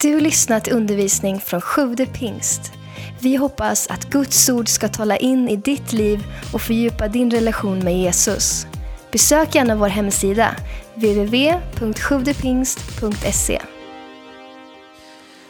Du 0.00 0.14
har 0.14 0.20
lyssnat 0.20 0.64
till 0.64 0.72
undervisning 0.72 1.40
från 1.40 1.60
Sjude 1.60 2.06
pingst. 2.06 2.60
Vi 3.20 3.36
hoppas 3.36 3.86
att 3.86 4.10
Guds 4.10 4.48
ord 4.48 4.68
ska 4.68 4.88
tala 4.88 5.16
in 5.16 5.48
i 5.48 5.56
ditt 5.56 5.92
liv 5.92 6.24
och 6.52 6.62
fördjupa 6.62 7.08
din 7.08 7.30
relation 7.30 7.78
med 7.78 7.98
Jesus. 7.98 8.66
Besök 9.12 9.54
gärna 9.54 9.76
vår 9.76 9.88
hemsida, 9.88 10.56
www.sjuvdepingst.se. 10.94 13.62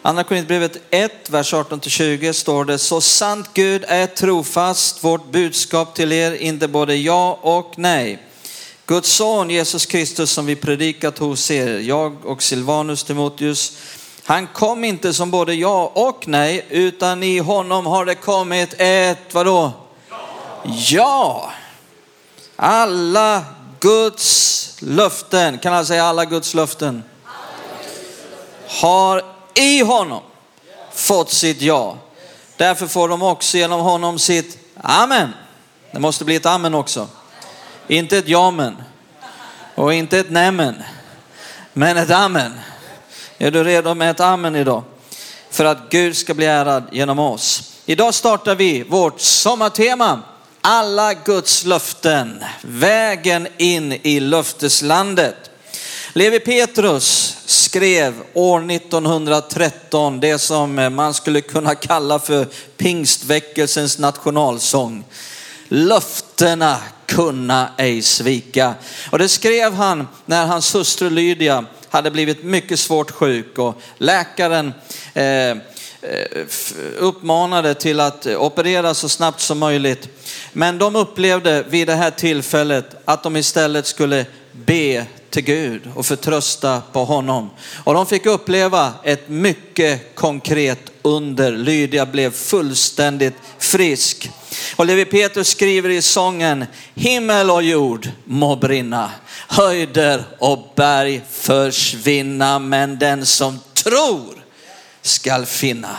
Andra 0.03 0.25
Korinthierbrevet 0.25 0.79
1, 0.91 1.31
vers 1.31 1.55
18-20 1.55 2.33
står 2.33 2.65
det, 2.65 2.79
så 2.79 3.01
sant 3.01 3.51
Gud 3.55 3.85
är 3.89 4.07
trofast, 4.07 5.05
vårt 5.05 5.33
budskap 5.33 5.95
till 5.95 6.13
er, 6.13 6.33
inte 6.33 6.69
både 6.69 6.97
ja 6.97 7.39
och 7.43 7.75
nej. 7.77 8.19
Guds 8.87 9.09
son 9.09 9.51
Jesus 9.51 9.87
Kristus 9.87 10.31
som 10.31 10.47
vi 10.47 10.57
predikat 10.57 11.19
hos 11.19 11.51
er, 11.51 11.79
jag 11.79 12.27
och 12.27 12.43
Silvanus 12.43 13.05
Timoteus, 13.05 13.79
han 14.27 14.47
kom 14.47 14.85
inte 14.85 15.15
som 15.15 15.31
både 15.31 15.55
ja 15.55 15.93
och 15.95 16.29
nej, 16.29 16.67
utan 16.71 17.23
i 17.23 17.39
honom 17.39 17.87
har 17.87 18.05
det 18.05 18.15
kommit 18.15 18.75
ett, 18.79 19.35
vadå? 19.35 19.73
Ja! 20.65 21.53
Alla 22.57 23.45
Guds 23.81 24.77
löften, 24.81 25.59
kan 25.59 25.73
han 25.73 25.87
säga 25.87 26.05
alla 26.05 26.25
Guds 26.25 26.55
löften? 26.55 27.03
Har 28.69 29.23
i 29.55 29.81
honom 29.83 30.23
fått 30.93 31.31
sitt 31.31 31.61
ja. 31.63 31.97
Därför 32.57 32.87
får 32.87 33.09
de 33.09 33.23
också 33.23 33.57
genom 33.57 33.81
honom 33.81 34.19
sitt 34.19 34.59
amen. 34.77 35.33
Det 35.91 36.01
måste 36.01 36.25
bli 36.25 36.37
ett 36.37 36.47
amen 36.47 36.75
också. 36.75 37.09
Inte 37.89 38.19
ett 38.19 38.29
jamen 38.29 38.77
och 39.75 39.95
inte 39.95 40.19
ett 40.19 40.31
nämen, 40.31 40.83
men 41.73 41.97
ett 41.97 42.11
amen. 42.11 42.53
Är 43.39 43.51
du 43.51 43.65
redo 43.65 43.95
med 43.95 44.11
ett 44.11 44.21
amen 44.21 44.57
idag? 44.57 44.83
För 45.51 45.65
att 45.65 45.91
Gud 45.91 46.17
ska 46.17 46.35
bli 46.35 46.47
ärad 46.47 46.85
genom 46.93 47.19
oss. 47.19 47.73
Idag 47.87 48.15
startar 48.15 48.55
vi 48.55 48.83
vårt 48.83 49.21
sommartema. 49.21 50.21
Alla 50.61 51.15
Guds 51.15 51.65
löften, 51.65 52.45
vägen 52.63 53.49
in 53.59 53.93
i 53.93 54.21
löfteslandet. 54.21 55.51
Levi 56.13 56.41
Petrus 56.41 57.37
skrev 57.47 58.15
år 58.35 58.71
1913 58.71 60.21
det 60.21 60.39
som 60.39 60.95
man 60.95 61.15
skulle 61.15 61.41
kunna 61.41 61.75
kalla 61.75 62.19
för 62.19 62.47
pingstväckelsens 62.77 63.99
nationalsång. 63.99 65.05
Löftena 65.69 66.77
kunna 67.07 67.69
ej 67.77 68.03
svika. 68.03 68.75
Och 69.11 69.19
det 69.19 69.29
skrev 69.29 69.75
han 69.75 70.09
när 70.27 70.47
hans 70.47 70.75
hustru 70.75 71.11
Lydia 71.11 71.65
hade 71.97 72.11
blivit 72.11 72.45
mycket 72.45 72.81
svårt 72.81 73.11
sjuk 73.11 73.59
och 73.59 73.81
läkaren 73.99 74.75
eh, 75.15 75.25
eh, 75.25 75.57
uppmanade 76.99 77.75
till 77.75 78.01
att 78.01 78.27
operera 78.27 78.95
så 78.95 79.09
snabbt 79.09 79.41
som 79.41 79.59
möjligt. 79.59 80.09
Men 80.53 80.79
de 80.79 80.97
upplevde 80.97 81.65
vid 81.69 81.87
det 81.87 81.95
här 81.95 82.11
tillfället 82.11 82.95
att 83.05 83.23
de 83.23 83.37
istället 83.37 83.87
skulle 83.87 84.27
be 84.53 85.07
till 85.31 85.45
Gud 85.45 85.83
och 85.95 86.07
förtrösta 86.07 86.83
på 86.93 87.05
honom. 87.05 87.51
Och 87.85 87.95
de 87.95 88.07
fick 88.07 88.27
uppleva 88.27 88.93
ett 89.05 89.29
mycket 89.29 90.15
konkret 90.15 90.81
under. 91.03 91.53
Lydia 91.53 92.07
blev 92.07 92.31
fullständigt 92.31 93.35
frisk. 93.59 94.31
Och 94.77 94.87
Levi 94.87 95.05
Petrus 95.05 95.49
skriver 95.49 95.89
i 95.89 96.03
sången, 96.03 96.67
himmel 96.95 97.51
och 97.51 97.63
jord 97.63 98.09
må 98.25 98.57
brinna, 98.57 99.11
höjder 99.49 100.25
och 100.39 100.73
berg 100.77 101.23
försvinna, 101.31 102.59
men 102.59 102.99
den 102.99 103.27
som 103.27 103.61
tror 103.75 104.45
skall 105.03 105.47
finna 105.47 105.97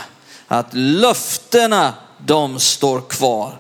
att 0.48 0.68
löftena 0.74 1.94
de 2.26 2.60
står 2.60 3.02
kvar. 3.02 3.60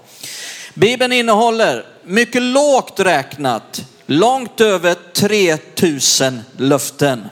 Bibeln 0.73 1.14
innehåller 1.14 1.85
mycket 2.03 2.41
lågt 2.41 3.00
räknat 3.00 3.84
långt 4.06 4.62
över 4.62 4.96
3000 5.14 6.41
löften. 6.58 7.29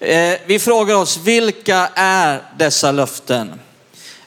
Eh, 0.00 0.38
vi 0.46 0.58
frågar 0.58 0.94
oss, 0.94 1.16
vilka 1.16 1.90
är 1.94 2.42
dessa 2.58 2.92
löften? 2.92 3.60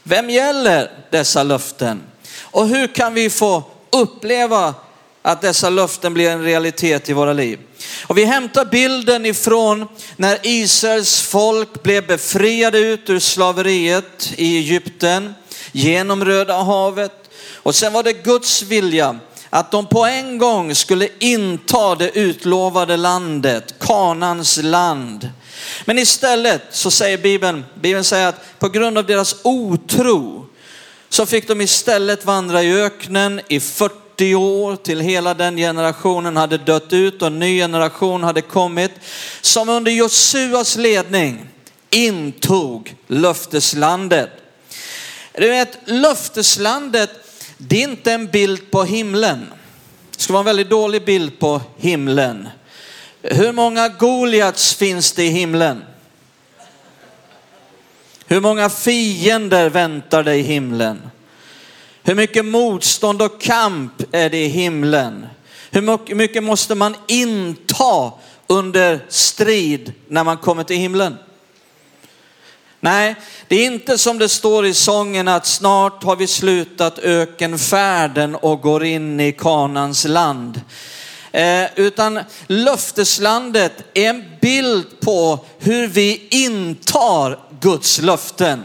Vem 0.03 0.29
gäller 0.29 0.91
dessa 1.09 1.43
löften? 1.43 2.01
Och 2.41 2.67
hur 2.67 2.87
kan 2.87 3.13
vi 3.13 3.29
få 3.29 3.63
uppleva 3.91 4.73
att 5.21 5.41
dessa 5.41 5.69
löften 5.69 6.13
blir 6.13 6.29
en 6.29 6.43
realitet 6.43 7.09
i 7.09 7.13
våra 7.13 7.33
liv? 7.33 7.59
Och 8.07 8.17
vi 8.17 8.25
hämtar 8.25 8.65
bilden 8.65 9.25
ifrån 9.25 9.87
när 10.15 10.39
Israels 10.43 11.21
folk 11.21 11.83
blev 11.83 12.07
befriade 12.07 12.79
ut 12.79 13.09
ur 13.09 13.19
slaveriet 13.19 14.33
i 14.35 14.57
Egypten 14.57 15.33
genom 15.71 16.25
Röda 16.25 16.63
havet. 16.63 17.29
Och 17.55 17.75
sen 17.75 17.93
var 17.93 18.03
det 18.03 18.13
Guds 18.13 18.61
vilja 18.61 19.19
att 19.49 19.71
de 19.71 19.85
på 19.85 20.05
en 20.05 20.37
gång 20.37 20.75
skulle 20.75 21.09
inta 21.19 21.95
det 21.95 22.17
utlovade 22.17 22.97
landet, 22.97 23.75
Kanans 23.79 24.59
land. 24.63 25.29
Men 25.85 25.97
istället 25.97 26.61
så 26.71 26.91
säger 26.91 27.17
Bibeln, 27.17 27.65
Bibeln 27.81 28.03
säger 28.03 28.27
att 28.27 28.59
på 28.59 28.69
grund 28.69 28.97
av 28.97 29.05
deras 29.05 29.35
otro 29.43 30.46
så 31.09 31.25
fick 31.25 31.47
de 31.47 31.61
istället 31.61 32.25
vandra 32.25 32.63
i 32.63 32.81
öknen 32.81 33.41
i 33.47 33.59
40 33.59 34.35
år 34.35 34.75
till 34.75 34.99
hela 34.99 35.33
den 35.33 35.57
generationen 35.57 36.37
hade 36.37 36.57
dött 36.57 36.93
ut 36.93 37.21
och 37.21 37.27
en 37.27 37.39
ny 37.39 37.59
generation 37.59 38.23
hade 38.23 38.41
kommit 38.41 38.91
som 39.41 39.69
under 39.69 39.91
Josuas 39.91 40.77
ledning 40.77 41.49
intog 41.89 42.95
löfteslandet. 43.07 44.29
Du 45.33 45.49
vet, 45.49 45.77
löfteslandet 45.85 47.09
det 47.57 47.83
är 47.83 47.83
inte 47.83 48.13
en 48.13 48.27
bild 48.27 48.71
på 48.71 48.83
himlen. 48.83 49.45
Det 50.15 50.21
ska 50.21 50.33
vara 50.33 50.39
en 50.39 50.45
väldigt 50.45 50.69
dålig 50.69 51.05
bild 51.05 51.39
på 51.39 51.61
himlen. 51.77 52.49
Hur 53.21 53.51
många 53.51 53.89
Goliats 53.89 54.73
finns 54.73 55.11
det 55.11 55.23
i 55.23 55.29
himlen? 55.29 55.83
Hur 58.27 58.41
många 58.41 58.69
fiender 58.69 59.69
väntar 59.69 60.23
dig 60.23 60.39
i 60.39 60.43
himlen? 60.43 61.01
Hur 62.03 62.15
mycket 62.15 62.45
motstånd 62.45 63.21
och 63.21 63.41
kamp 63.41 64.03
är 64.11 64.29
det 64.29 64.45
i 64.45 64.47
himlen? 64.47 65.25
Hur 65.71 66.15
mycket 66.15 66.43
måste 66.43 66.75
man 66.75 66.95
inta 67.07 68.11
under 68.47 68.99
strid 69.09 69.93
när 70.07 70.23
man 70.23 70.37
kommer 70.37 70.63
till 70.63 70.77
himlen? 70.77 71.17
Nej, 72.79 73.15
det 73.47 73.55
är 73.55 73.65
inte 73.65 73.97
som 73.97 74.17
det 74.17 74.29
står 74.29 74.65
i 74.65 74.73
sången 74.73 75.27
att 75.27 75.45
snart 75.45 76.03
har 76.03 76.15
vi 76.15 76.27
slutat 76.27 76.99
ökenfärden 76.99 78.35
och 78.35 78.61
går 78.61 78.83
in 78.83 79.19
i 79.19 79.31
kanans 79.31 80.05
land. 80.07 80.61
Eh, 81.31 81.65
utan 81.75 82.19
löfteslandet 82.47 83.73
är 83.93 84.09
en 84.09 84.25
bild 84.41 84.99
på 84.99 85.39
hur 85.59 85.87
vi 85.87 86.27
intar 86.29 87.39
Guds 87.59 88.01
löften. 88.01 88.63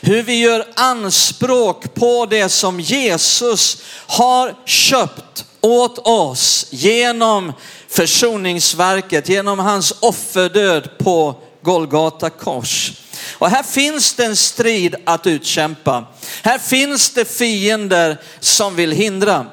Hur 0.00 0.22
vi 0.22 0.40
gör 0.40 0.66
anspråk 0.74 1.94
på 1.94 2.26
det 2.26 2.48
som 2.48 2.80
Jesus 2.80 3.82
har 4.06 4.54
köpt 4.64 5.44
åt 5.60 5.98
oss 5.98 6.66
genom 6.70 7.52
försoningsverket, 7.88 9.28
genom 9.28 9.58
hans 9.58 9.94
offerdöd 10.00 10.98
på 10.98 11.40
Golgata 11.62 12.30
kors. 12.30 12.92
Och 13.32 13.50
här 13.50 13.62
finns 13.62 14.14
det 14.14 14.24
en 14.24 14.36
strid 14.36 14.94
att 15.04 15.26
utkämpa. 15.26 16.06
Här 16.42 16.58
finns 16.58 17.10
det 17.10 17.24
fiender 17.24 18.20
som 18.40 18.76
vill 18.76 18.92
hindra. 18.92 19.46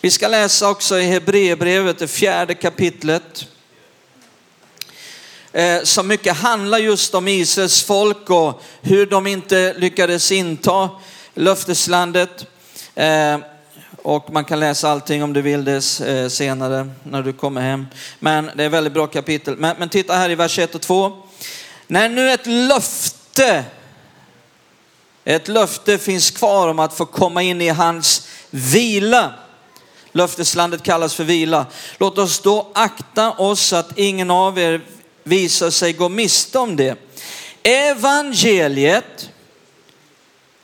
Vi 0.00 0.10
ska 0.10 0.28
läsa 0.28 0.68
också 0.68 0.98
i 0.98 1.04
Hebreerbrevet, 1.04 1.98
det 1.98 2.08
fjärde 2.08 2.54
kapitlet. 2.54 3.46
Eh, 5.56 5.82
Som 5.82 6.06
mycket 6.06 6.36
handlar 6.36 6.78
just 6.78 7.14
om 7.14 7.28
Israels 7.28 7.82
folk 7.82 8.30
och 8.30 8.62
hur 8.82 9.06
de 9.06 9.26
inte 9.26 9.74
lyckades 9.76 10.32
inta 10.32 10.90
löfteslandet. 11.34 12.46
Eh, 12.94 13.38
och 14.02 14.32
man 14.32 14.44
kan 14.44 14.60
läsa 14.60 14.90
allting 14.90 15.22
om 15.22 15.32
du 15.32 15.42
vill 15.42 15.64
det 15.64 16.00
eh, 16.00 16.28
senare 16.28 16.90
när 17.02 17.22
du 17.22 17.32
kommer 17.32 17.60
hem. 17.60 17.86
Men 18.18 18.50
det 18.54 18.62
är 18.62 18.66
ett 18.66 18.72
väldigt 18.72 18.92
bra 18.92 19.06
kapitel. 19.06 19.56
Men, 19.56 19.76
men 19.78 19.88
titta 19.88 20.14
här 20.14 20.30
i 20.30 20.34
vers 20.34 20.58
1 20.58 20.74
och 20.74 20.80
2. 20.80 21.22
När 21.86 22.08
nu 22.08 22.30
ett 22.30 22.46
löfte, 22.46 23.64
ett 25.24 25.48
löfte 25.48 25.98
finns 25.98 26.30
kvar 26.30 26.68
om 26.68 26.78
att 26.78 26.94
få 26.94 27.06
komma 27.06 27.42
in 27.42 27.60
i 27.60 27.68
hans 27.68 28.28
vila. 28.50 29.32
Löfteslandet 30.12 30.82
kallas 30.82 31.14
för 31.14 31.24
vila. 31.24 31.66
Låt 31.98 32.18
oss 32.18 32.40
då 32.40 32.66
akta 32.74 33.30
oss 33.32 33.72
att 33.72 33.98
ingen 33.98 34.30
av 34.30 34.58
er 34.58 34.80
visar 35.26 35.70
sig 35.70 35.92
gå 35.92 36.08
miste 36.08 36.58
om 36.58 36.76
det. 36.76 36.98
Evangeliet, 37.62 39.30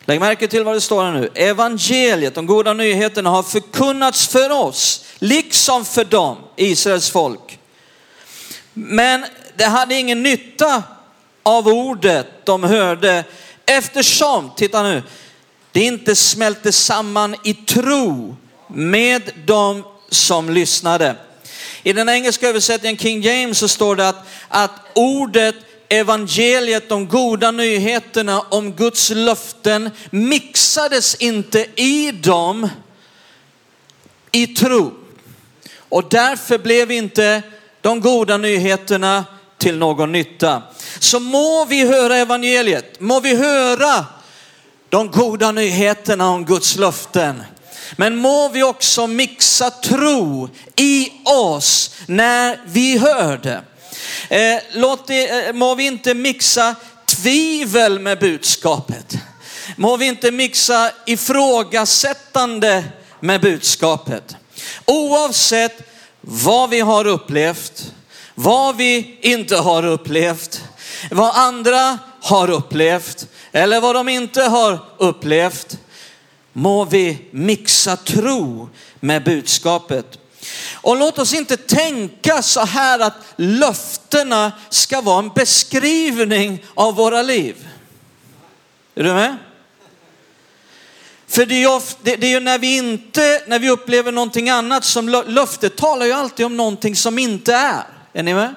lägg 0.05 0.21
märke 0.21 0.49
till 0.49 0.65
vad 0.65 0.77
det 0.77 0.81
står 0.81 1.05
här 1.05 1.13
nu. 1.13 1.31
Evangeliet, 1.35 2.35
de 2.35 2.47
goda 2.47 2.73
nyheterna 2.73 3.31
har 3.31 3.43
förkunnats 3.43 4.27
för 4.27 4.51
oss, 4.51 5.05
liksom 5.19 5.85
för 5.85 6.05
dem, 6.05 6.37
Israels 6.57 7.11
folk. 7.11 7.59
Men 8.73 9.25
det 9.57 9.65
hade 9.65 9.95
ingen 9.95 10.23
nytta 10.23 10.83
av 11.43 11.69
ordet 11.69 12.27
de 12.45 12.63
hörde 12.63 13.25
eftersom, 13.67 14.51
titta 14.57 14.83
nu, 14.83 15.03
det 15.73 15.81
inte 15.81 16.17
smälte 16.17 16.73
samman 16.73 17.37
i 17.45 17.55
tro 17.55 18.37
med 18.69 19.31
dem 19.47 19.85
som 20.11 20.51
lyssnade. 20.51 21.17
I 21.83 21.93
den 21.93 22.09
engelska 22.09 22.49
översättningen 22.49 22.99
King 22.99 23.23
James 23.23 23.59
så 23.59 23.69
står 23.69 23.97
det 23.97 24.09
att, 24.09 24.27
att 24.49 24.71
ordet 24.95 25.55
evangeliet, 25.89 26.89
de 26.89 27.09
goda 27.09 27.51
nyheterna 27.51 28.41
om 28.41 28.73
Guds 28.73 29.11
löften 29.11 29.91
mixades 30.11 31.15
inte 31.15 31.67
i 31.77 32.13
dem 32.13 32.69
i 34.33 34.47
tro. 34.47 34.93
Och 35.77 36.05
därför 36.11 36.59
blev 36.59 36.91
inte 36.91 37.43
de 37.81 38.01
goda 38.01 38.37
nyheterna 38.37 39.25
till 39.59 39.79
någon 39.79 40.13
nytta. 40.13 40.63
Så 40.99 41.21
må 41.21 41.65
vi 41.65 41.87
höra 41.87 42.17
evangeliet, 42.17 43.01
må 43.01 43.21
vi 43.21 43.37
höra 43.37 44.07
de 44.89 45.11
goda 45.11 45.53
nyheterna 45.53 46.31
om 46.31 46.45
Guds 46.45 46.77
löften. 46.77 47.43
Men 47.97 48.17
må 48.17 48.49
vi 48.49 48.63
också 48.63 49.07
mixa 49.07 49.71
tro 49.71 50.49
i 50.77 51.13
oss 51.25 51.95
när 52.07 52.61
vi 52.67 52.99
hör 52.99 53.37
det. 53.37 53.63
Eh, 54.37 54.63
låt 54.73 55.07
det, 55.07 55.47
eh, 55.47 55.53
må 55.53 55.75
vi 55.75 55.87
inte 55.87 56.15
mixa 56.15 56.75
tvivel 57.07 57.99
med 57.99 58.19
budskapet. 58.19 59.15
Må 59.77 59.97
vi 59.97 60.07
inte 60.07 60.31
mixa 60.31 60.91
ifrågasättande 61.07 62.85
med 63.21 63.41
budskapet. 63.41 64.37
Oavsett 64.87 65.89
vad 66.21 66.71
vi 66.71 66.81
har 66.81 67.07
upplevt, 67.07 67.93
vad 68.35 68.77
vi 68.77 69.19
inte 69.21 69.57
har 69.57 69.87
upplevt, 69.87 70.63
vad 71.11 71.37
andra 71.37 71.99
har 72.23 72.51
upplevt 72.51 73.27
eller 73.53 73.81
vad 73.81 73.95
de 73.95 74.09
inte 74.09 74.43
har 74.43 74.79
upplevt, 74.99 75.79
må 76.53 76.85
vi 76.85 77.19
mixa 77.31 77.97
tro 77.97 78.69
med 79.01 79.25
budskapet. 79.25 80.19
Och 80.75 80.97
låt 80.97 81.19
oss 81.19 81.35
inte 81.35 81.57
tänka 81.57 82.43
så 82.43 82.61
här 82.61 82.99
att 82.99 83.17
löftena 83.37 84.53
ska 84.71 85.01
vara 85.01 85.19
en 85.19 85.29
beskrivning 85.29 86.65
av 86.75 86.95
våra 86.95 87.23
liv. 87.23 87.69
Är 88.95 89.05
du 89.05 89.13
med? 89.13 89.37
För 91.27 91.47
det 91.47 91.55
är, 91.55 91.61
ju, 91.61 91.81
det, 92.03 92.17
det 92.17 92.27
är 92.27 92.31
ju 92.31 92.41
när 92.41 92.59
vi 92.59 92.77
inte, 92.77 93.43
när 93.47 93.59
vi 93.59 93.71
upplever 93.71 94.13
någonting 94.13 94.51
annat 94.51 94.85
som 94.85 95.09
löftet 95.27 95.77
talar 95.77 96.07
ju 96.07 96.13
alltid 96.13 96.47
om 96.47 96.57
någonting 96.57 96.97
som 96.97 97.19
inte 97.19 97.55
är. 97.55 97.83
Är 98.13 98.23
ni 98.23 98.35
med? 98.35 98.55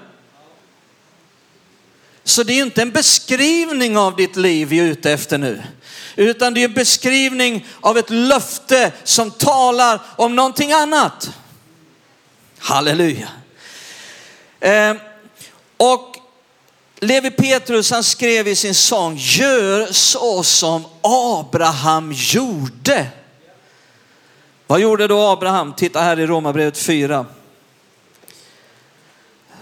Så 2.28 2.44
det 2.44 2.54
är 2.54 2.56
ju 2.56 2.64
inte 2.64 2.82
en 2.82 2.92
beskrivning 2.92 3.98
av 3.98 4.16
ditt 4.16 4.36
liv 4.36 4.68
vi 4.68 4.80
är 4.80 4.84
ute 4.84 5.12
efter 5.12 5.38
nu. 5.38 5.64
Utan 6.16 6.54
det 6.54 6.62
är 6.62 6.66
en 6.66 6.74
beskrivning 6.74 7.66
av 7.82 7.98
ett 7.98 8.10
löfte 8.10 8.92
som 9.04 9.32
talar 9.32 10.02
om 10.16 10.36
någonting 10.36 10.72
annat. 10.74 11.30
Halleluja. 12.60 13.28
Eh, 14.60 14.96
och 15.78 16.16
Levi 17.00 17.32
Petrus 17.32 17.92
han 17.92 18.04
skrev 18.04 18.48
i 18.48 18.56
sin 18.56 18.76
sång, 18.76 19.16
gör 19.18 19.86
så 19.92 20.44
som 20.44 20.86
Abraham 21.02 22.12
gjorde. 22.16 23.08
Vad 24.68 24.80
gjorde 24.80 25.08
då 25.08 25.22
Abraham? 25.22 25.74
Titta 25.74 26.02
här 26.02 26.20
i 26.20 26.26
Romarbrevet 26.26 26.78
4. 26.78 27.26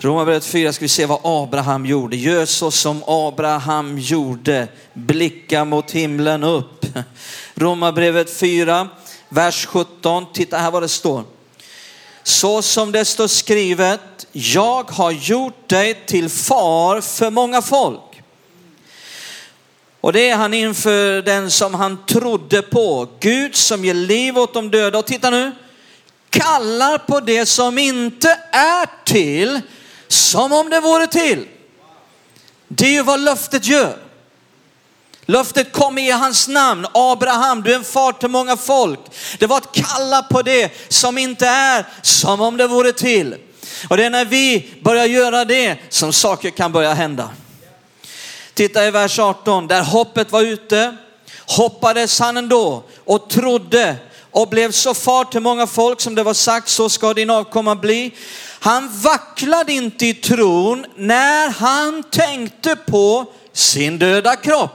Romarbrevet 0.03 0.45
4 0.45 0.73
ska 0.73 0.85
vi 0.85 0.89
se 0.89 1.05
vad 1.05 1.19
Abraham 1.23 1.85
gjorde. 1.85 2.15
Gör 2.15 2.45
så 2.45 2.71
som 2.71 3.03
Abraham 3.07 3.99
gjorde. 3.99 4.67
Blicka 4.93 5.65
mot 5.65 5.91
himlen 5.91 6.43
upp. 6.43 6.85
Romarbrevet 7.55 8.37
4, 8.37 8.89
vers 9.29 9.65
17. 9.65 10.25
Titta 10.33 10.57
här 10.57 10.71
vad 10.71 10.83
det 10.83 10.89
står. 10.89 11.23
Så 12.23 12.61
som 12.61 12.91
det 12.91 13.05
står 13.05 13.27
skrivet, 13.27 14.27
jag 14.31 14.91
har 14.91 15.11
gjort 15.11 15.69
dig 15.69 15.93
till 16.05 16.29
far 16.29 17.01
för 17.01 17.29
många 17.29 17.61
folk. 17.61 18.21
Och 20.01 20.13
det 20.13 20.29
är 20.29 20.35
han 20.35 20.53
inför 20.53 21.21
den 21.21 21.51
som 21.51 21.73
han 21.73 22.05
trodde 22.05 22.61
på. 22.61 23.07
Gud 23.19 23.55
som 23.55 23.85
ger 23.85 23.93
liv 23.93 24.37
åt 24.37 24.53
de 24.53 24.71
döda. 24.71 24.99
Och 24.99 25.05
titta 25.05 25.29
nu, 25.29 25.51
kallar 26.29 26.97
på 26.97 27.19
det 27.19 27.45
som 27.45 27.77
inte 27.77 28.39
är 28.51 29.05
till 29.05 29.61
som 30.13 30.53
om 30.53 30.69
det 30.69 30.79
vore 30.79 31.07
till. 31.07 31.47
Det 32.67 32.85
är 32.85 32.91
ju 32.91 33.03
vad 33.03 33.19
löftet 33.19 33.65
gör. 33.65 33.97
Löftet 35.25 35.71
kom 35.73 35.97
i 35.97 36.11
hans 36.11 36.47
namn, 36.47 36.87
Abraham, 36.93 37.63
du 37.63 37.71
är 37.71 37.75
en 37.75 37.83
far 37.83 38.11
till 38.11 38.29
många 38.29 38.57
folk. 38.57 38.99
Det 39.39 39.47
var 39.47 39.57
att 39.57 39.71
kalla 39.73 40.23
på 40.23 40.41
det 40.41 40.71
som 40.89 41.17
inte 41.17 41.47
är 41.47 41.85
som 42.01 42.41
om 42.41 42.57
det 42.57 42.67
vore 42.67 42.93
till. 42.93 43.35
Och 43.89 43.97
det 43.97 44.05
är 44.05 44.09
när 44.09 44.25
vi 44.25 44.73
börjar 44.81 45.05
göra 45.05 45.45
det 45.45 45.77
som 45.89 46.13
saker 46.13 46.49
kan 46.49 46.71
börja 46.71 46.93
hända. 46.93 47.29
Titta 48.53 48.87
i 48.87 48.91
vers 48.91 49.19
18, 49.19 49.67
där 49.67 49.81
hoppet 49.81 50.31
var 50.31 50.41
ute, 50.41 50.97
hoppades 51.47 52.19
han 52.19 52.37
ändå 52.37 52.83
och 53.05 53.29
trodde 53.29 53.95
och 54.31 54.47
blev 54.47 54.71
så 54.71 54.93
far 54.93 55.25
till 55.25 55.41
många 55.41 55.67
folk 55.67 56.01
som 56.01 56.15
det 56.15 56.23
var 56.23 56.33
sagt, 56.33 56.69
så 56.69 56.89
ska 56.89 57.13
din 57.13 57.29
avkomma 57.29 57.75
bli. 57.75 58.11
Han 58.63 58.89
vacklade 59.01 59.73
inte 59.73 60.05
i 60.05 60.13
tron 60.13 60.85
när 60.95 61.49
han 61.49 62.03
tänkte 62.03 62.75
på 62.75 63.25
sin 63.53 63.99
döda 63.99 64.35
kropp. 64.35 64.71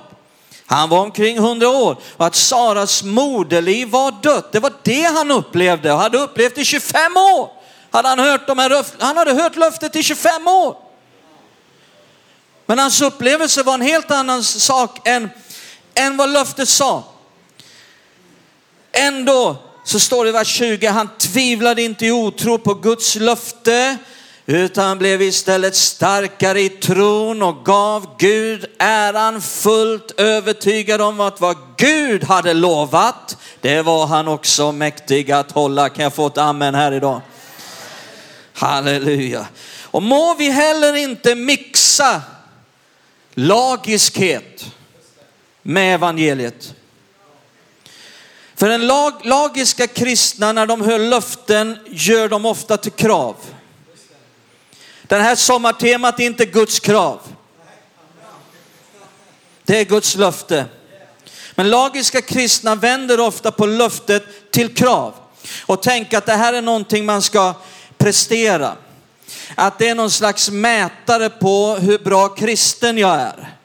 Han 0.67 0.89
var 0.89 0.99
omkring 0.99 1.39
hundra 1.39 1.69
år 1.69 1.97
och 2.17 2.27
att 2.27 2.35
Saras 2.35 3.03
moderliv 3.03 3.89
var 3.89 4.13
dött. 4.23 4.53
Det 4.53 4.61
var 4.61 4.73
det 4.83 5.03
han 5.03 5.31
upplevde 5.31 5.93
och 5.93 5.99
hade 5.99 6.19
upplevt 6.19 6.59
i 6.59 6.65
25 6.65 7.17
år. 7.17 7.51
Hade 7.91 8.09
han, 8.09 8.19
hört 8.19 8.47
de 8.47 8.59
här, 8.59 8.85
han 8.99 9.17
hade 9.17 9.33
hört 9.33 9.57
löftet 9.57 9.97
i 9.97 10.03
25 10.03 10.49
år. 10.49 10.77
Men 12.67 12.79
hans 12.79 13.03
upplevelse 13.03 13.63
var 13.63 13.75
en 13.75 13.83
helt 13.83 14.11
annan 14.11 14.45
sak 14.45 15.09
än, 15.09 15.31
än 15.95 16.17
vad 16.17 16.29
löftet 16.29 16.69
sa. 16.69 17.05
Ändå 18.93 19.68
så 19.89 20.01
står 20.01 20.25
det 20.25 20.29
i 20.29 20.33
vers 20.33 20.49
20, 20.49 20.87
han 20.87 21.09
tvivlade 21.19 21.83
inte 21.83 22.07
i 22.07 22.11
otro 22.11 22.59
på 22.59 22.75
Guds 22.75 23.15
löfte 23.15 23.97
utan 24.47 24.99
blev 24.99 25.23
istället 25.23 25.77
starkare 25.77 26.61
i 26.61 26.69
tron 26.69 27.43
och 27.43 27.65
gav 27.65 28.17
Gud 28.19 28.67
äran 28.79 29.43
fullt 29.43 30.21
övertygad 30.21 31.01
om 31.01 31.21
att 31.21 31.41
vad 31.41 31.57
Gud 31.77 32.25
hade 32.25 32.55
lovat, 32.55 33.37
det 33.61 33.83
var 33.83 34.07
han 34.07 34.29
också 34.29 34.73
mäktig 34.73 35.33
att 35.33 35.53
hålla. 35.53 35.89
Kan 35.89 36.03
jag 36.03 36.15
få 36.15 36.27
ett 36.27 36.39
amen 36.39 36.75
här 36.75 36.93
idag? 36.93 37.21
Halleluja. 38.53 39.47
Och 39.83 40.03
må 40.03 40.35
vi 40.35 40.51
heller 40.51 40.97
inte 40.97 41.35
mixa 41.35 42.23
lagiskhet 43.35 44.67
med 45.63 45.95
evangeliet. 45.95 46.75
För 48.59 48.69
den 48.69 48.87
lag, 48.87 49.13
lagiska 49.23 49.87
kristna, 49.87 50.53
när 50.53 50.67
de 50.67 50.81
hör 50.81 50.99
löften, 50.99 51.79
gör 51.87 52.29
de 52.29 52.47
ofta 52.47 52.77
till 52.77 52.93
krav. 52.93 53.37
Det 55.03 55.17
här 55.17 55.35
sommartemat 55.35 56.21
är 56.21 56.25
inte 56.25 56.45
Guds 56.45 56.81
krav. 56.81 57.21
Det 59.65 59.81
är 59.81 59.85
Guds 59.85 60.17
löfte. 60.17 60.65
Men 61.55 61.71
lagiska 61.71 62.23
kristna 62.23 62.75
vänder 62.75 63.21
ofta 63.21 63.53
på 63.53 63.67
löftet 63.67 64.51
till 64.51 64.75
krav 64.75 65.15
och 65.67 65.83
tänker 65.83 66.19
att 66.19 66.27
det 66.27 66.37
här 66.37 66.53
är 66.53 66.63
någonting 66.63 67.07
man 67.07 67.23
ska 67.23 67.55
prestera. 67.99 68.77
Att 69.55 69.79
det 69.79 69.89
är 69.89 69.95
någon 69.95 70.11
slags 70.11 70.51
mätare 70.51 71.31
på 71.31 71.77
hur 71.81 71.99
bra 71.99 72.29
kristen 72.29 72.99
jag 72.99 73.21
är. 73.21 73.58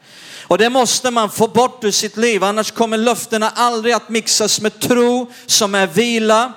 Och 0.54 0.58
det 0.58 0.70
måste 0.70 1.10
man 1.10 1.30
få 1.30 1.48
bort 1.48 1.84
ur 1.84 1.90
sitt 1.90 2.16
liv, 2.16 2.44
annars 2.44 2.70
kommer 2.70 2.96
löftena 2.96 3.50
aldrig 3.50 3.94
att 3.94 4.08
mixas 4.08 4.60
med 4.60 4.80
tro 4.80 5.32
som 5.46 5.74
är 5.74 5.86
vila. 5.86 6.52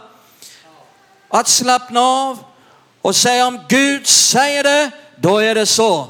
Att 1.29 1.47
slappna 1.47 2.01
av 2.01 2.39
och 3.01 3.15
säga 3.15 3.47
om 3.47 3.59
Gud 3.69 4.07
säger 4.07 4.63
det, 4.63 4.91
då 5.15 5.37
är 5.37 5.55
det 5.55 5.65
så. 5.65 6.07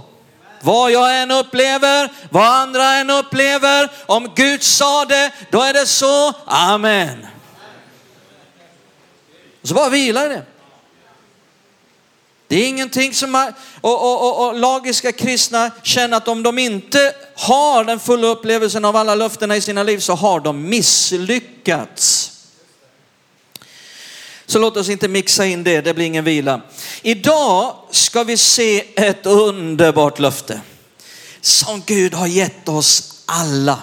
Vad 0.62 0.92
jag 0.92 1.22
än 1.22 1.32
upplever, 1.32 2.12
vad 2.30 2.46
andra 2.46 2.94
än 2.94 3.10
upplever, 3.10 3.92
om 4.06 4.32
Gud 4.36 4.64
sa 4.64 5.06
det, 5.06 5.32
då 5.52 5.62
är 5.62 5.74
det 5.74 5.86
så. 5.86 6.34
Amen. 6.46 7.28
Och 9.62 9.68
så 9.68 9.74
bara 9.74 9.90
vila 9.90 10.26
i 10.26 10.30
det. 10.30 10.44
Det 12.48 12.56
är 12.56 12.68
ingenting 12.68 13.14
som 13.14 13.32
man, 13.32 13.54
och, 13.82 14.02
och, 14.02 14.28
och, 14.28 14.48
och 14.48 14.60
lagiska 14.60 15.12
kristna 15.12 15.72
känner 15.84 16.18
att 16.18 16.28
om 16.28 16.44
de 16.44 16.60
inte 16.60 17.14
har 17.36 17.84
den 17.84 18.00
fulla 18.00 18.28
upplevelsen 18.28 18.86
av 18.86 18.96
alla 18.96 19.16
löftena 19.16 19.56
i 19.56 19.62
sina 19.62 19.84
liv 19.84 20.00
så 20.00 20.14
har 20.14 20.40
de 20.40 20.70
misslyckats. 20.70 22.32
Så 24.46 24.60
låt 24.60 24.78
oss 24.78 24.90
inte 24.90 25.08
mixa 25.08 25.46
in 25.46 25.64
det, 25.64 25.82
det 25.82 25.94
blir 25.94 26.06
ingen 26.06 26.24
vila. 26.24 26.62
Idag 27.02 27.76
ska 27.92 28.24
vi 28.24 28.38
se 28.38 28.84
ett 28.96 29.26
underbart 29.26 30.20
löfte. 30.20 30.62
som 31.42 31.84
Gud 31.86 32.14
har 32.14 32.28
gett 32.28 32.70
oss 32.70 33.24
alla. 33.26 33.80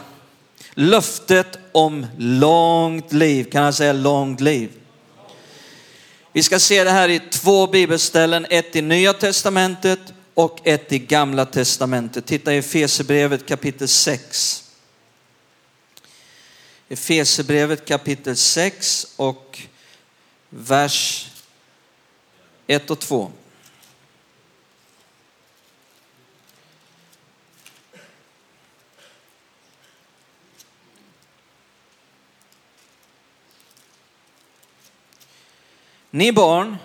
Löftet 0.75 1.59
om 1.73 2.07
långt 2.19 3.13
liv, 3.13 3.45
kan 3.45 3.63
jag 3.63 3.75
säga 3.75 3.93
långt 3.93 4.41
liv? 4.41 4.71
Vi 6.37 6.43
ska 6.43 6.59
se 6.59 6.85
det 6.85 6.91
här 6.91 7.09
i 7.09 7.21
två 7.21 7.67
bibelställen, 7.67 8.47
ett 8.51 8.77
i 8.77 8.83
Nya 8.83 9.13
Testamentet 9.13 10.01
och 10.35 10.61
ett 10.65 10.93
i 10.93 10.99
Gamla 10.99 11.47
Testamentet. 11.47 12.27
Titta 12.27 12.55
i 12.55 12.59
Efesierbrevet 12.59 13.47
kapitel 13.47 13.89
6. 13.89 14.65
Efesierbrevet 16.89 17.85
kapitel 17.85 18.37
6 18.37 19.07
och 19.17 19.61
vers 20.51 21.29
1 22.67 22.91
och 22.91 22.99
2. 22.99 23.31
Ni 36.15 36.33
barn, 36.33 36.77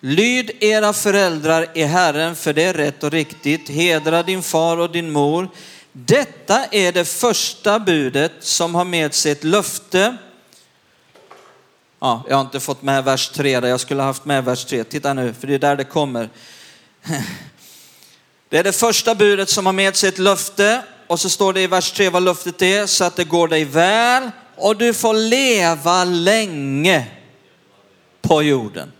lyd 0.00 0.50
era 0.60 0.92
föräldrar 0.92 1.66
i 1.74 1.82
Herren 1.82 2.36
för 2.36 2.52
det 2.52 2.62
är 2.62 2.74
rätt 2.74 3.04
och 3.04 3.10
riktigt. 3.10 3.68
Hedra 3.68 4.22
din 4.22 4.42
far 4.42 4.76
och 4.76 4.90
din 4.90 5.10
mor. 5.10 5.48
Detta 5.92 6.64
är 6.64 6.92
det 6.92 7.04
första 7.04 7.78
budet 7.78 8.32
som 8.40 8.74
har 8.74 8.84
med 8.84 9.14
sig 9.14 9.32
ett 9.32 9.44
löfte. 9.44 10.16
Ja, 12.00 12.24
jag 12.28 12.36
har 12.36 12.40
inte 12.40 12.60
fått 12.60 12.82
med 12.82 13.04
vers 13.04 13.28
3 13.28 13.60
där, 13.60 13.68
jag 13.68 13.80
skulle 13.80 14.00
ha 14.00 14.06
haft 14.06 14.24
med 14.24 14.44
vers 14.44 14.64
3. 14.64 14.84
Titta 14.84 15.14
nu, 15.14 15.34
för 15.40 15.46
det 15.46 15.54
är 15.54 15.58
där 15.58 15.76
det 15.76 15.84
kommer. 15.84 16.28
Det 18.48 18.58
är 18.58 18.64
det 18.64 18.72
första 18.72 19.14
budet 19.14 19.48
som 19.48 19.66
har 19.66 19.72
med 19.72 19.96
sig 19.96 20.08
ett 20.08 20.18
löfte 20.18 20.82
och 21.06 21.20
så 21.20 21.28
står 21.28 21.52
det 21.52 21.60
i 21.60 21.66
vers 21.66 21.92
3 21.92 22.10
vad 22.10 22.22
löftet 22.22 22.62
är 22.62 22.86
så 22.86 23.04
att 23.04 23.16
det 23.16 23.24
går 23.24 23.48
dig 23.48 23.64
väl 23.64 24.30
och 24.56 24.76
du 24.76 24.94
får 24.94 25.14
leva 25.14 26.04
länge 26.04 27.15
på 28.26 28.42
jorden. 28.42 28.92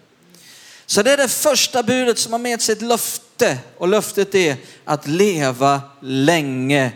Så 0.87 1.03
det 1.03 1.13
är 1.13 1.17
det 1.17 1.29
första 1.29 1.83
budet 1.83 2.19
som 2.19 2.33
har 2.33 2.39
med 2.39 2.63
sig 2.63 2.73
ett 2.73 2.83
löfte 2.83 3.59
och 3.79 3.89
löftet 3.89 4.35
är 4.35 4.57
att 4.85 5.07
leva 5.07 5.81
länge 6.01 6.93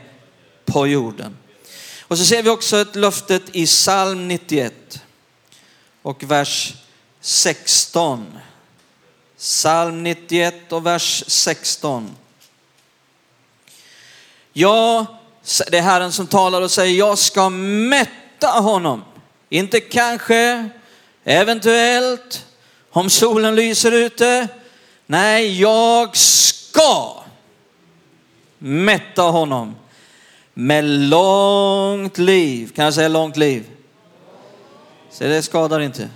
på 0.64 0.86
jorden. 0.86 1.36
Och 2.00 2.18
så 2.18 2.24
ser 2.24 2.42
vi 2.42 2.50
också 2.50 2.76
ett 2.76 2.96
löftet 2.96 3.42
i 3.52 3.66
psalm 3.66 4.28
91 4.28 5.02
och 6.02 6.22
vers 6.22 6.74
16. 7.20 8.38
Psalm 9.38 10.02
91 10.02 10.72
och 10.72 10.86
vers 10.86 11.24
16. 11.26 12.16
Ja, 14.52 15.06
det 15.70 15.78
är 15.78 15.82
Herren 15.82 16.12
som 16.12 16.26
talar 16.26 16.62
och 16.62 16.70
säger, 16.70 16.98
jag 16.98 17.18
ska 17.18 17.48
mätta 17.48 18.48
honom. 18.48 19.04
Inte 19.48 19.80
kanske, 19.80 20.70
eventuellt, 21.24 22.46
om 22.90 23.10
solen 23.10 23.54
lyser 23.54 23.92
ute. 23.92 24.48
Nej, 25.06 25.60
jag 25.60 26.16
ska 26.16 27.22
mätta 28.58 29.22
honom 29.22 29.76
med 30.54 30.84
långt 30.84 32.18
liv. 32.18 32.72
Kan 32.74 32.84
jag 32.84 32.94
säga 32.94 33.08
långt 33.08 33.36
liv? 33.36 33.64
Så 35.10 35.24
det 35.24 35.42
skadar 35.42 35.80
inte. 35.80 36.08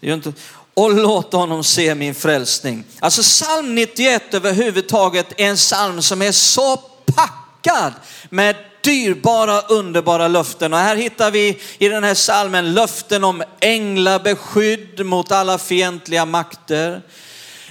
Det 0.00 0.06
inte. 0.06 0.32
Och 0.74 0.94
låt 0.94 1.32
honom 1.32 1.64
se 1.64 1.94
min 1.94 2.14
frälsning. 2.14 2.84
Alltså 2.98 3.22
psalm 3.22 3.74
91 3.74 4.34
överhuvudtaget 4.34 5.26
är 5.36 5.46
en 5.46 5.56
psalm 5.56 6.02
som 6.02 6.22
är 6.22 6.32
så 6.32 6.76
packad 7.06 7.92
med 8.30 8.56
dyrbara, 8.86 9.60
underbara 9.60 10.28
löften. 10.28 10.72
Och 10.72 10.78
här 10.78 10.96
hittar 10.96 11.30
vi 11.30 11.58
i 11.78 11.88
den 11.88 12.04
här 12.04 12.14
salmen 12.14 12.74
löften 12.74 13.24
om 13.24 13.42
änglabeskydd 13.60 15.06
mot 15.06 15.32
alla 15.32 15.58
fientliga 15.58 16.24
makter. 16.24 17.02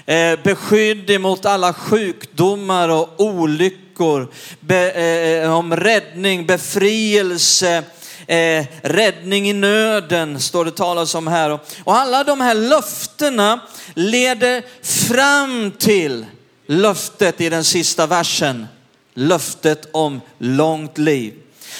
Eh, 0.05 0.39
beskydd 0.43 1.09
emot 1.09 1.45
alla 1.45 1.73
sjukdomar 1.73 2.89
och 2.89 3.09
olyckor. 3.17 4.31
Be, 4.59 4.91
eh, 4.91 5.57
om 5.57 5.75
räddning, 5.75 6.45
befrielse, 6.45 7.83
eh, 8.27 8.65
räddning 8.81 9.49
i 9.49 9.53
nöden 9.53 10.39
står 10.39 10.65
det 10.65 10.71
talas 10.71 11.15
om 11.15 11.27
här. 11.27 11.59
Och 11.83 11.97
alla 11.97 12.23
de 12.23 12.41
här 12.41 12.55
löftena 12.55 13.59
leder 13.93 14.63
fram 15.07 15.71
till 15.71 16.25
löftet 16.67 17.41
i 17.41 17.49
den 17.49 17.63
sista 17.63 18.07
versen 18.07 18.67
löftet 19.15 19.87
om 19.91 20.21
långt 20.37 20.97
liv. 20.97 21.33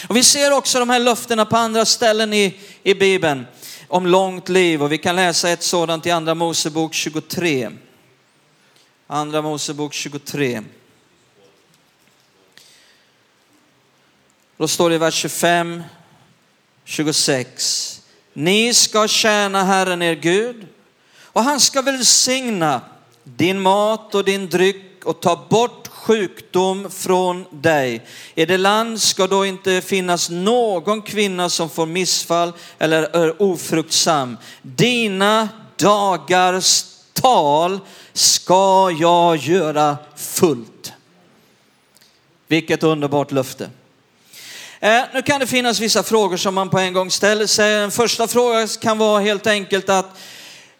Och 0.07 0.15
vi 0.15 0.23
ser 0.23 0.51
också 0.51 0.79
de 0.79 0.89
här 0.89 0.99
löftena 0.99 1.45
på 1.45 1.57
andra 1.57 1.85
ställen 1.85 2.33
i, 2.33 2.59
i 2.83 2.93
Bibeln 2.93 3.45
om 3.87 4.07
långt 4.07 4.49
liv 4.49 4.83
och 4.83 4.91
vi 4.91 4.97
kan 4.97 5.15
läsa 5.15 5.49
ett 5.49 5.63
sådant 5.63 6.05
i 6.05 6.11
Andra 6.11 6.35
Mosebok 6.35 6.93
23. 6.93 7.71
Andra 9.07 9.41
Mosebok 9.41 9.93
23. 9.93 10.61
Då 14.57 14.67
står 14.67 14.89
det 14.89 14.95
i 14.95 14.99
vers 14.99 15.15
25, 15.15 15.83
26. 16.85 18.01
Ni 18.33 18.73
ska 18.73 19.07
tjäna 19.07 19.63
Herren 19.63 20.01
er 20.01 20.15
Gud 20.15 20.67
och 21.17 21.43
han 21.43 21.59
ska 21.59 21.81
välsigna 21.81 22.81
din 23.23 23.61
mat 23.61 24.15
och 24.15 24.25
din 24.25 24.49
dryck 24.49 25.05
och 25.05 25.21
ta 25.21 25.45
bort 25.49 25.84
sjukdom 26.05 26.91
från 26.91 27.45
dig. 27.49 28.01
I 28.35 28.45
det 28.45 28.57
land 28.57 29.01
ska 29.01 29.27
då 29.27 29.45
inte 29.45 29.81
finnas 29.81 30.29
någon 30.29 31.01
kvinna 31.01 31.49
som 31.49 31.69
får 31.69 31.85
missfall 31.85 32.53
eller 32.79 33.03
är 33.03 33.41
ofruktsam. 33.41 34.37
Dina 34.61 35.49
dagars 35.77 36.85
tal 37.13 37.79
ska 38.13 38.91
jag 38.99 39.37
göra 39.37 39.97
fullt. 40.15 40.93
Vilket 42.47 42.83
underbart 42.83 43.31
löfte. 43.31 43.69
Eh, 44.79 45.01
nu 45.13 45.21
kan 45.21 45.39
det 45.39 45.47
finnas 45.47 45.79
vissa 45.79 46.03
frågor 46.03 46.37
som 46.37 46.55
man 46.55 46.69
på 46.69 46.79
en 46.79 46.93
gång 46.93 47.11
ställer 47.11 47.47
sig. 47.47 47.71
Den 47.71 47.91
första 47.91 48.27
frågan 48.27 48.67
kan 48.67 48.97
vara 48.97 49.21
helt 49.21 49.47
enkelt 49.47 49.89
att 49.89 50.19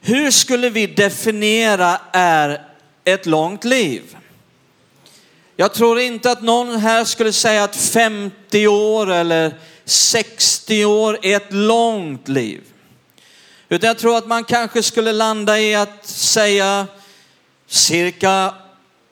hur 0.01 0.31
skulle 0.31 0.69
vi 0.69 0.87
definiera 0.87 1.99
är 2.11 2.61
ett 3.03 3.25
långt 3.25 3.63
liv? 3.63 4.15
Jag 5.55 5.73
tror 5.73 5.99
inte 5.99 6.31
att 6.31 6.41
någon 6.41 6.75
här 6.75 7.03
skulle 7.03 7.33
säga 7.33 7.63
att 7.63 7.75
50 7.75 8.67
år 8.67 9.11
eller 9.11 9.53
60 9.85 10.85
år 10.85 11.19
är 11.21 11.35
ett 11.35 11.53
långt 11.53 12.27
liv. 12.27 12.61
Utan 13.69 13.87
jag 13.87 13.97
tror 13.97 14.17
att 14.17 14.27
man 14.27 14.43
kanske 14.43 14.83
skulle 14.83 15.11
landa 15.11 15.59
i 15.59 15.75
att 15.75 16.05
säga 16.07 16.87
cirka 17.67 18.53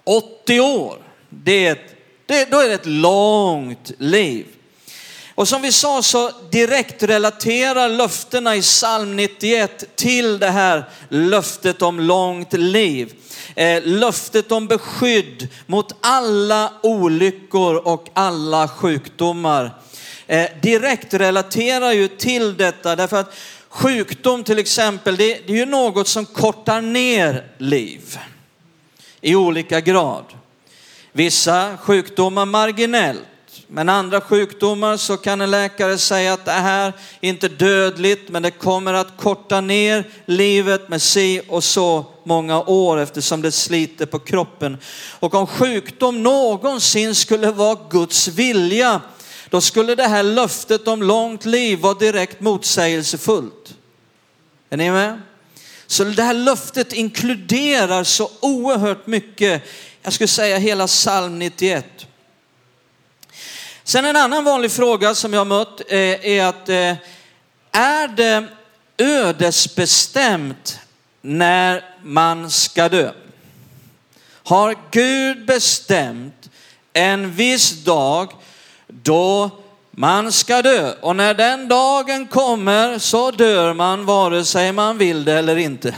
80 0.04 0.60
år. 0.60 0.98
Det 1.30 1.66
är 1.66 1.72
ett, 1.72 1.96
det, 2.26 2.52
då 2.52 2.60
är 2.60 2.70
det 2.70 2.76
ett 2.76 2.86
långt 2.86 3.92
liv. 3.98 4.46
Och 5.36 5.48
som 5.48 5.62
vi 5.62 5.72
sa 5.72 6.02
så 6.02 6.32
direkt 6.52 7.04
relaterar 7.04 7.90
löftena 7.90 8.56
i 8.56 8.62
psalm 8.62 9.16
91 9.16 9.96
till 9.96 10.40
det 10.40 10.50
här 10.50 10.90
löftet 11.10 11.82
om 11.82 12.00
långt 12.00 12.54
liv. 12.54 13.14
Eh, 13.56 13.84
löftet 13.84 14.52
om 14.52 14.68
beskydd 14.68 15.48
mot 15.66 15.96
alla 16.02 16.74
olyckor 16.84 17.76
och 17.76 18.10
alla 18.14 18.68
sjukdomar. 18.68 19.72
Eh, 20.28 20.50
direkt 20.62 21.14
relaterar 21.14 21.92
ju 21.92 22.08
till 22.08 22.58
detta 22.58 22.96
därför 22.96 23.18
att 23.18 23.36
sjukdom 23.70 24.44
till 24.44 24.60
exempel, 24.60 25.16
det, 25.16 25.48
det 25.48 25.54
är 25.54 25.58
ju 25.58 25.66
något 25.66 26.08
som 26.08 26.26
kortar 26.26 26.82
ner 26.82 27.48
liv 27.58 28.20
i 29.22 29.36
olika 29.36 29.82
grad. 29.82 30.26
Vissa 31.12 31.78
sjukdomar 31.78 32.46
marginellt 32.46 33.28
men 33.68 33.90
andra 33.90 34.22
sjukdomar 34.22 34.98
så 34.98 35.18
kan 35.18 35.42
en 35.42 35.52
läkare 35.52 35.98
säga 35.98 36.34
att 36.34 36.46
det 36.46 36.52
här 36.52 36.94
är 37.22 37.30
inte 37.30 37.48
dödligt, 37.48 38.30
men 38.30 38.44
det 38.44 38.52
kommer 38.52 38.94
att 38.94 39.18
korta 39.18 39.62
ner 39.62 40.08
livet 40.26 40.90
med 40.90 41.02
si 41.02 41.42
och 41.48 41.64
så 41.64 42.06
många 42.24 42.62
år 42.62 43.00
eftersom 43.00 43.42
det 43.42 43.52
sliter 43.52 44.06
på 44.06 44.20
kroppen. 44.20 44.78
Och 45.20 45.34
om 45.34 45.48
sjukdom 45.48 46.24
någonsin 46.24 47.16
skulle 47.16 47.52
vara 47.52 47.78
Guds 47.90 48.28
vilja, 48.28 49.02
då 49.50 49.62
skulle 49.62 49.96
det 49.96 50.08
här 50.08 50.24
löftet 50.24 50.88
om 50.88 51.04
långt 51.04 51.46
liv 51.46 51.80
vara 51.80 51.94
direkt 51.94 52.42
motsägelsefullt. 52.42 53.76
Är 54.70 54.78
ni 54.78 54.92
med? 54.92 55.22
Så 55.88 56.04
det 56.04 56.24
här 56.24 56.34
löftet 56.34 56.94
inkluderar 56.94 58.04
så 58.04 58.30
oerhört 58.40 59.08
mycket, 59.08 59.64
jag 60.02 60.14
skulle 60.14 60.28
säga 60.28 60.58
hela 60.58 60.88
psalm 60.88 61.40
91. 61.40 61.86
Sen 63.86 64.06
en 64.06 64.16
annan 64.16 64.44
vanlig 64.44 64.72
fråga 64.72 65.16
som 65.16 65.34
jag 65.34 65.40
har 65.40 65.46
mött 65.46 65.82
eh, 65.88 66.26
är 66.26 66.46
att 66.46 66.70
eh, 66.70 66.96
är 67.72 68.08
det 68.08 68.48
ödesbestämt 68.98 70.80
när 71.22 71.84
man 72.04 72.52
ska 72.52 72.90
dö? 72.90 73.12
Har 74.44 74.76
Gud 74.92 75.46
bestämt 75.46 76.50
en 76.94 77.32
viss 77.32 77.84
dag 77.84 78.32
då 78.88 79.50
man 79.92 80.32
ska 80.32 80.62
dö. 80.62 80.94
Och 81.02 81.16
när 81.16 81.34
den 81.34 81.68
dagen 81.68 82.28
kommer 82.28 83.00
så 83.00 83.32
dör 83.32 83.74
man 83.74 84.06
vare 84.06 84.46
sig 84.46 84.72
man 84.72 84.98
vill 84.98 85.26
det 85.26 85.34
eller 85.34 85.56
inte. 85.56 85.96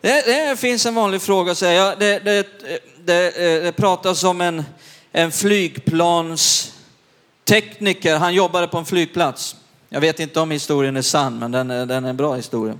Det, 0.00 0.22
det 0.26 0.56
finns 0.58 0.86
en 0.86 0.94
vanlig 0.94 1.22
fråga 1.22 1.52
att 1.52 1.58
säga. 1.58 1.96
Det, 1.96 2.18
det, 2.18 2.46
det, 2.60 2.80
det 3.04 3.66
eh, 3.66 3.72
pratas 3.72 4.24
om 4.24 4.40
en, 4.40 4.64
en 5.12 5.32
flygplanstekniker. 5.32 8.16
Han 8.16 8.34
jobbade 8.34 8.68
på 8.68 8.78
en 8.78 8.84
flygplats. 8.84 9.56
Jag 9.88 10.00
vet 10.00 10.20
inte 10.20 10.40
om 10.40 10.50
historien 10.50 10.96
är 10.96 11.02
sann, 11.02 11.38
men 11.38 11.52
den, 11.52 11.68
den 11.68 12.04
är 12.04 12.10
en 12.10 12.16
bra 12.16 12.34
historia. 12.34 12.78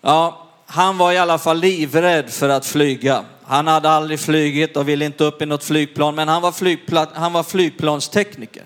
Ja, 0.00 0.46
han 0.66 0.98
var 0.98 1.12
i 1.12 1.18
alla 1.18 1.38
fall 1.38 1.60
livrädd 1.60 2.30
för 2.30 2.48
att 2.48 2.66
flyga. 2.66 3.24
Han 3.44 3.66
hade 3.66 3.90
aldrig 3.90 4.20
flygit 4.20 4.76
och 4.76 4.88
ville 4.88 5.04
inte 5.04 5.24
upp 5.24 5.42
i 5.42 5.46
något 5.46 5.64
flygplan, 5.64 6.14
men 6.14 6.28
han 6.28 6.42
var, 6.42 6.52
flygpla 6.52 7.08
han 7.14 7.32
var 7.32 7.42
flygplanstekniker. 7.42 8.64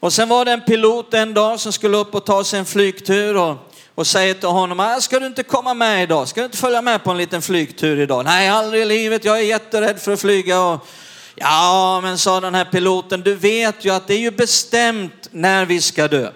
Och 0.00 0.12
sen 0.12 0.28
var 0.28 0.44
det 0.44 0.52
en 0.52 0.60
pilot 0.60 1.14
en 1.14 1.34
dag 1.34 1.60
som 1.60 1.72
skulle 1.72 1.96
upp 1.96 2.14
och 2.14 2.26
ta 2.26 2.44
sig 2.44 2.58
en 2.58 2.64
flygtur 2.64 3.36
och, 3.36 3.56
och 3.94 4.06
säger 4.06 4.34
till 4.34 4.48
honom, 4.48 4.80
äh, 4.80 4.98
ska 4.98 5.20
du 5.20 5.26
inte 5.26 5.42
komma 5.42 5.74
med 5.74 6.02
idag? 6.02 6.28
Ska 6.28 6.40
du 6.40 6.44
inte 6.44 6.58
följa 6.58 6.82
med 6.82 7.04
på 7.04 7.10
en 7.10 7.18
liten 7.18 7.42
flygtur 7.42 8.00
idag? 8.00 8.24
Nej, 8.24 8.48
aldrig 8.48 8.82
i 8.82 8.84
livet, 8.84 9.24
jag 9.24 9.38
är 9.38 9.42
jätterädd 9.42 10.00
för 10.00 10.12
att 10.12 10.20
flyga. 10.20 10.60
Och, 10.60 10.86
ja, 11.34 12.00
men 12.02 12.18
sa 12.18 12.40
den 12.40 12.54
här 12.54 12.64
piloten, 12.64 13.20
du 13.20 13.34
vet 13.34 13.84
ju 13.84 13.90
att 13.90 14.06
det 14.06 14.14
är 14.14 14.18
ju 14.18 14.30
bestämt 14.30 15.28
när 15.30 15.64
vi 15.64 15.80
ska 15.80 16.08
dö. 16.08 16.30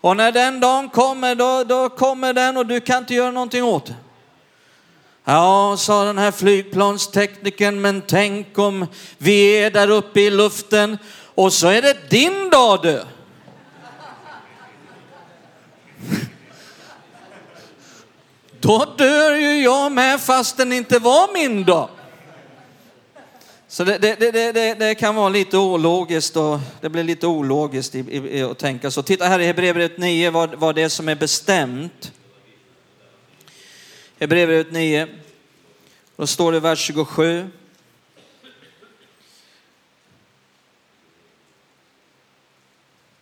Och 0.00 0.16
när 0.16 0.32
den 0.32 0.60
dagen 0.60 0.88
kommer, 0.88 1.34
då, 1.34 1.64
då 1.64 1.88
kommer 1.88 2.32
den 2.32 2.56
och 2.56 2.66
du 2.66 2.80
kan 2.80 2.98
inte 2.98 3.14
göra 3.14 3.30
någonting 3.30 3.64
åt 3.64 3.86
det. 3.86 3.94
Ja, 5.24 5.76
sa 5.78 6.04
den 6.04 6.18
här 6.18 6.30
flygplansteknikern, 6.30 7.80
men 7.80 8.02
tänk 8.02 8.58
om 8.58 8.86
vi 9.18 9.58
är 9.58 9.70
där 9.70 9.90
uppe 9.90 10.20
i 10.20 10.30
luften 10.30 10.98
och 11.34 11.52
så 11.52 11.68
är 11.68 11.82
det 11.82 12.10
din 12.10 12.50
dag 12.50 12.82
dö. 12.82 13.04
Då 18.60 18.94
dör 18.98 19.34
ju 19.34 19.62
jag 19.62 19.92
med 19.92 20.20
fast 20.20 20.56
den 20.56 20.72
inte 20.72 20.98
var 20.98 21.32
min 21.32 21.64
då. 21.64 21.90
Så 23.68 23.84
det, 23.84 23.98
det, 23.98 24.30
det, 24.52 24.74
det, 24.74 24.94
kan 24.94 25.14
vara 25.14 25.28
lite 25.28 25.58
ologiskt 25.58 26.36
och 26.36 26.58
det 26.80 26.88
blir 26.88 27.04
lite 27.04 27.26
ologiskt 27.26 27.94
i, 27.94 27.98
i, 27.98 28.38
i 28.38 28.42
att 28.42 28.58
tänka 28.58 28.90
så. 28.90 29.02
Titta 29.02 29.26
här 29.26 29.38
i 29.38 29.46
Hebreerbrevet 29.46 29.98
9 29.98 30.30
vad, 30.30 30.54
vad 30.54 30.74
det 30.74 30.82
är 30.82 30.88
som 30.88 31.08
är 31.08 31.14
bestämt. 31.14 32.12
Hebreerbrevet 34.18 34.72
9. 34.72 35.08
Då 36.16 36.26
står 36.26 36.52
det 36.52 36.58
i 36.58 36.60
vers 36.60 36.78
27. 36.78 37.50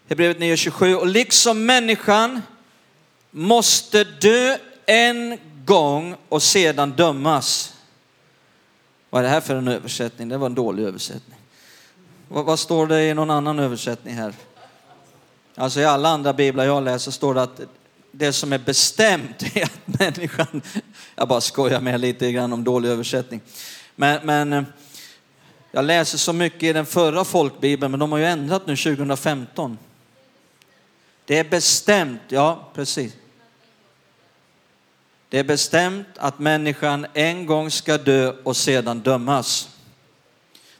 Hebreerbrevet 0.09 0.38
9 0.38 0.57
27. 0.57 0.97
Och 0.97 1.07
liksom 1.07 1.67
människan 1.67 2.43
måste 3.31 4.05
dö 4.05 4.59
en 4.87 5.38
gång 5.64 6.17
och 6.29 6.43
sedan 6.43 6.91
dömas 6.91 7.75
vad 9.14 9.21
är 9.21 9.23
det 9.25 9.31
här 9.31 9.41
för 9.41 9.57
en 9.57 9.69
översättning? 9.69 10.29
Det 10.29 10.37
var 10.37 10.47
en 10.47 10.55
dålig 10.55 10.85
översättning. 10.85 11.38
Vad, 12.29 12.45
vad 12.45 12.59
står 12.59 12.87
det 12.87 13.03
i 13.03 13.14
någon 13.14 13.31
annan 13.31 13.59
översättning 13.59 14.14
här? 14.14 14.35
Alltså 15.55 15.81
i 15.81 15.85
alla 15.85 16.09
andra 16.09 16.33
biblar 16.33 16.64
jag 16.64 16.85
läser 16.85 17.11
står 17.11 17.35
det 17.35 17.43
att 17.43 17.61
det 18.11 18.33
som 18.33 18.53
är 18.53 18.59
bestämt 18.59 19.43
är 19.57 19.64
att 19.64 19.99
människan, 20.00 20.62
jag 21.17 21.29
bara 21.29 21.41
skojar 21.41 21.81
med 21.81 22.00
lite 22.00 22.33
grann 22.33 22.53
om 22.53 22.64
dålig 22.64 22.88
översättning. 22.88 23.41
Men, 23.97 24.26
men 24.26 24.53
eh, 24.53 24.62
jag 25.73 25.85
läser 25.85 26.19
så 26.19 26.33
mycket 26.33 26.62
i 26.62 26.73
den 26.73 26.87
förra 26.87 27.25
folkbibeln, 27.25 27.90
men 27.90 28.01
de 28.01 28.12
har 28.12 28.18
ju 28.18 28.27
ändrat 28.27 28.66
nu 28.66 28.77
2015. 28.77 29.79
Det 31.25 31.38
är 31.38 31.44
bestämt, 31.44 32.23
ja 32.29 32.70
precis. 32.75 33.12
Det 35.35 35.40
är 35.40 35.44
bestämt 35.44 36.07
att 36.16 36.38
människan 36.38 37.07
en 37.14 37.47
gång 37.47 37.70
ska 37.70 37.99
dö 37.99 38.33
och 38.42 38.57
sedan 38.57 39.01
dömas. 39.01 39.68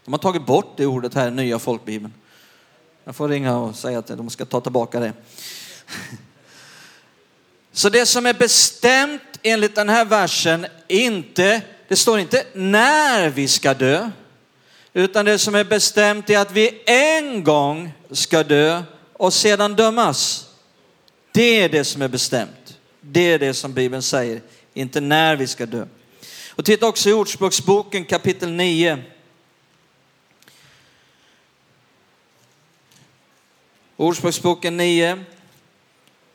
De 0.05 0.13
har 0.13 0.19
tagit 0.19 0.47
bort 0.47 0.77
det 0.77 0.87
ordet 0.87 1.15
här 1.15 1.29
i 1.29 1.31
nya 1.31 1.59
folkbibeln. 1.59 2.13
Jag 3.05 3.17
får 3.17 3.29
ringa 3.29 3.57
och 3.57 3.77
säga 3.77 3.99
att 3.99 4.07
de 4.07 4.31
ska 4.31 4.45
ta 4.45 4.61
tillbaka 4.61 5.01
det. 5.01 5.13
Så 7.73 7.89
det 7.89 8.07
som 8.07 8.27
är 8.27 8.35
bestämt 8.35 9.23
enligt 9.43 9.75
den 9.75 9.89
här 9.89 10.05
versen, 10.05 10.67
inte, 10.89 11.63
det 11.89 11.97
står 11.97 12.19
inte 12.19 12.45
när 12.53 13.29
vi 13.29 13.49
ska 13.49 13.75
dö, 13.75 14.11
utan 14.93 15.25
det 15.25 15.39
som 15.39 15.55
är 15.55 15.65
bestämt 15.65 16.31
är 16.31 16.39
att 16.39 16.53
vi 16.53 16.83
en 16.87 17.45
gång 17.45 17.93
ska 18.11 18.43
dö 18.43 18.83
och 19.13 19.33
sedan 19.33 19.75
dömas. 19.75 20.49
Det 21.33 21.63
är 21.63 21.69
det 21.69 21.85
som 21.85 22.03
är 22.03 22.09
bestämt. 22.09 22.64
Det 23.07 23.33
är 23.33 23.39
det 23.39 23.55
som 23.55 23.73
Bibeln 23.73 24.03
säger, 24.03 24.43
inte 24.75 25.01
när 25.01 25.37
vi 25.37 25.47
ska 25.47 25.67
dö. 25.67 25.87
Och 26.51 26.65
titta 26.65 26.87
också 26.87 27.11
i 27.11 27.13
Ordspråksboken 27.13 28.05
kapitel 28.05 28.51
9. 28.51 29.03
Ordspråksboken 33.97 34.77
9 34.77 35.25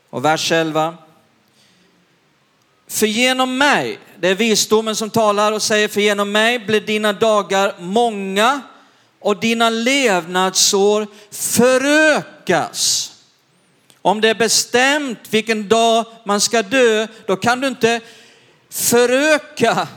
och 0.09 0.25
vers 0.25 0.51
11. 0.51 0.97
För 2.87 3.07
genom 3.07 3.57
mig, 3.57 3.99
det 4.19 4.27
är 4.27 4.35
visdomen 4.35 4.95
som 4.95 5.09
talar 5.09 5.51
och 5.51 5.61
säger, 5.61 5.87
för 5.87 6.01
genom 6.01 6.31
mig 6.31 6.59
blir 6.59 6.81
dina 6.81 7.13
dagar 7.13 7.75
många 7.79 8.61
och 9.19 9.39
dina 9.39 9.69
levnadsår 9.69 11.07
förökas. 11.31 13.11
Om 14.09 14.21
det 14.21 14.29
är 14.29 14.35
bestämt 14.35 15.19
vilken 15.29 15.67
dag 15.67 16.05
man 16.25 16.41
ska 16.41 16.61
dö, 16.61 17.07
då 17.27 17.35
kan 17.35 17.61
du 17.61 17.67
inte 17.67 18.01
föröka 18.69 19.87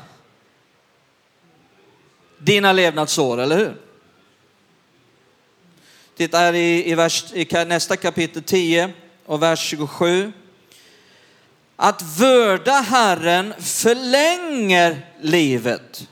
dina 2.39 2.73
levnadsår, 2.73 3.41
eller 3.41 3.57
hur? 3.57 3.77
Titta 6.17 6.39
här 6.39 6.53
i, 6.53 6.91
i, 6.91 6.95
vers, 6.95 7.25
i 7.33 7.65
nästa 7.67 7.97
kapitel 7.97 8.43
10 8.43 8.93
och 9.27 9.43
vers 9.43 9.61
27. 9.61 10.33
Att 11.77 12.03
vörda 12.03 12.73
Herren 12.73 13.55
förlänger 13.59 15.07
livet, 15.21 16.09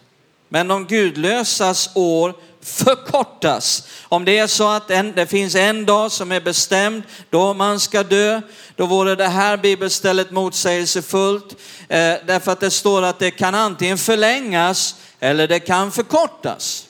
men 0.48 0.68
de 0.68 0.86
gudlösas 0.86 1.90
år 1.94 2.34
förkortas. 2.62 3.88
Om 4.03 4.25
det 4.25 4.38
är 4.38 4.46
så 4.46 4.68
att 4.68 4.90
en, 4.90 5.12
det 5.12 5.27
finns 5.27 5.55
en 5.55 5.87
dag 5.87 6.12
som 6.12 6.33
är 6.33 6.40
bestämd 6.40 7.03
då 7.31 7.55
man 7.55 7.81
ska 7.81 8.03
dö, 8.03 8.40
då 8.77 8.87
vore 8.87 9.14
det 9.14 9.29
här 9.29 9.57
bibelstället 9.57 10.31
motsägelsefullt. 10.31 11.57
Eh, 11.88 12.14
därför 12.27 12.53
att 12.53 12.61
det 12.61 12.70
står 12.70 13.03
att 13.03 13.18
det 13.18 13.31
kan 13.31 13.55
antingen 13.55 13.99
förlängas 13.99 14.94
eller 15.20 15.49
det 15.49 15.61
kan 15.61 15.92
förkortas. 15.92 16.87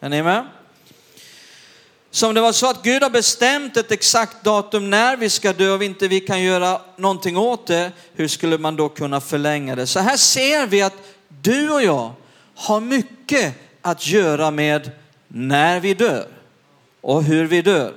Är 0.00 0.08
ni 0.08 0.22
med? 0.22 0.46
Så 2.10 2.28
om 2.28 2.34
det 2.34 2.40
var 2.40 2.52
så 2.52 2.70
att 2.70 2.82
Gud 2.82 3.02
har 3.02 3.10
bestämt 3.10 3.76
ett 3.76 3.92
exakt 3.92 4.44
datum 4.44 4.90
när 4.90 5.16
vi 5.16 5.30
ska 5.30 5.52
dö 5.52 5.70
och 5.70 5.82
vi 5.82 5.86
inte 5.86 6.08
vi 6.08 6.20
kan 6.20 6.42
göra 6.42 6.80
någonting 6.96 7.36
åt 7.36 7.66
det, 7.66 7.92
hur 8.14 8.28
skulle 8.28 8.58
man 8.58 8.76
då 8.76 8.88
kunna 8.88 9.20
förlänga 9.20 9.76
det? 9.76 9.86
Så 9.86 10.00
här 10.00 10.16
ser 10.16 10.66
vi 10.66 10.82
att 10.82 10.94
du 11.28 11.70
och 11.70 11.82
jag 11.82 12.12
har 12.54 12.80
mycket 12.80 13.54
att 13.84 14.06
göra 14.06 14.50
med 14.50 14.90
när 15.28 15.80
vi 15.80 15.94
dör 15.94 16.28
och 17.00 17.24
hur 17.24 17.44
vi 17.44 17.62
dör. 17.62 17.94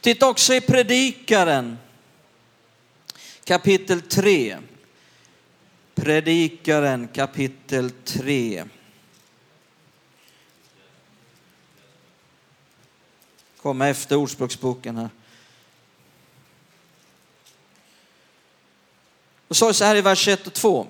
Titta 0.00 0.28
också 0.28 0.54
i 0.54 0.60
Predikaren 0.60 1.78
kapitel 3.44 4.00
3. 4.00 4.58
Predikaren 5.94 7.08
kapitel 7.08 7.90
3. 7.90 8.64
Komma 13.56 13.88
efter 13.88 14.16
Ordspråksboken 14.16 14.96
här. 14.96 15.08
Och 19.48 19.56
så, 19.56 19.72
så 19.72 19.84
här 19.84 19.96
i 19.96 20.00
vers 20.00 20.28
1 20.28 20.46
och 20.46 20.52
2. 20.52 20.86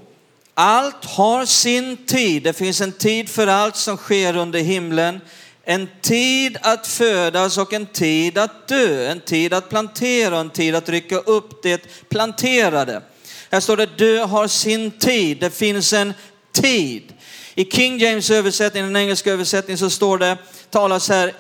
Allt 0.59 1.05
har 1.05 1.47
sin 1.47 1.97
tid. 1.97 2.43
Det 2.43 2.53
finns 2.53 2.81
en 2.81 2.93
tid 2.93 3.29
för 3.29 3.47
allt 3.47 3.77
som 3.77 3.97
sker 3.97 4.37
under 4.37 4.61
himlen. 4.61 5.21
En 5.65 5.89
tid 6.03 6.59
att 6.63 6.87
födas 6.87 7.59
och 7.59 7.73
en 7.73 7.87
tid 7.87 8.39
att 8.39 8.69
dö. 8.69 9.11
En 9.11 9.21
tid 9.21 9.53
att 9.53 9.69
plantera 9.69 10.35
och 10.35 10.41
en 10.41 10.51
tid 10.51 10.75
att 10.75 10.89
rycka 10.89 11.17
upp 11.17 11.63
det 11.63 12.09
planterade. 12.09 13.03
Här 13.51 13.61
står 13.61 13.77
det 13.77 13.99
dö 13.99 14.25
har 14.25 14.49
sin 14.49 14.91
tid. 14.91 15.39
Det 15.41 15.51
finns 15.51 15.93
en 15.93 16.15
tid. 16.53 17.13
I 17.55 17.65
King 17.65 17.99
James 17.99 18.31
översättning, 18.31 18.83
den 18.85 18.97
engelska 18.97 19.33
översättningen, 19.33 19.79
så 19.79 19.91
står 19.91 20.19
det, 20.19 20.37
talas 20.71 21.09
här 21.09 21.33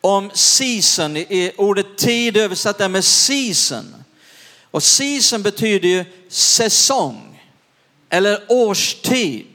om 0.00 0.30
season. 0.34 1.16
I 1.16 1.52
ordet 1.56 1.98
tid 1.98 2.36
översatt 2.36 2.78
där 2.78 2.88
med 2.88 3.04
season. 3.04 3.94
Och 4.70 4.82
season 4.82 5.42
betyder 5.42 5.88
ju 5.88 6.04
säsong 6.28 7.29
eller 8.10 8.42
årstid. 8.48 9.46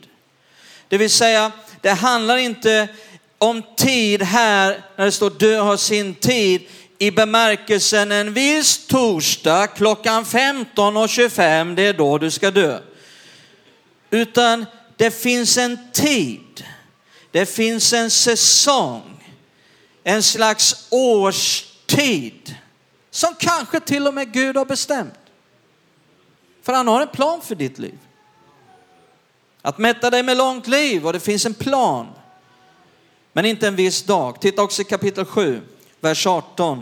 Det 0.87 0.97
vill 0.97 1.09
säga, 1.09 1.51
det 1.81 1.91
handlar 1.91 2.37
inte 2.37 2.87
om 3.37 3.63
tid 3.77 4.21
här 4.21 4.81
när 4.95 5.05
det 5.05 5.11
står 5.11 5.29
dö 5.29 5.59
har 5.59 5.77
sin 5.77 6.15
tid 6.15 6.61
i 6.97 7.11
bemärkelsen 7.11 8.11
en 8.11 8.33
viss 8.33 8.87
torsdag 8.87 9.67
klockan 9.67 10.25
15.25, 10.25 11.75
det 11.75 11.81
är 11.81 11.93
då 11.93 12.17
du 12.17 12.31
ska 12.31 12.51
dö. 12.51 12.79
Utan 14.09 14.65
det 14.97 15.11
finns 15.11 15.57
en 15.57 15.91
tid, 15.91 16.65
det 17.31 17.45
finns 17.45 17.93
en 17.93 18.11
säsong, 18.11 19.33
en 20.03 20.23
slags 20.23 20.87
årstid 20.89 22.55
som 23.11 23.35
kanske 23.39 23.79
till 23.79 24.07
och 24.07 24.13
med 24.13 24.33
Gud 24.33 24.57
har 24.57 24.65
bestämt. 24.65 25.13
För 26.63 26.73
han 26.73 26.87
har 26.87 27.01
en 27.01 27.07
plan 27.07 27.41
för 27.41 27.55
ditt 27.55 27.79
liv. 27.79 27.97
Att 29.65 29.77
mätta 29.77 30.09
dig 30.09 30.23
med 30.23 30.37
långt 30.37 30.67
liv 30.67 31.05
och 31.05 31.13
det 31.13 31.19
finns 31.19 31.45
en 31.45 31.53
plan. 31.53 32.07
Men 33.33 33.45
inte 33.45 33.67
en 33.67 33.75
viss 33.75 34.03
dag. 34.03 34.41
Titta 34.41 34.61
också 34.61 34.81
i 34.81 34.85
kapitel 34.85 35.25
7, 35.25 35.61
vers 35.99 36.27
18. 36.27 36.77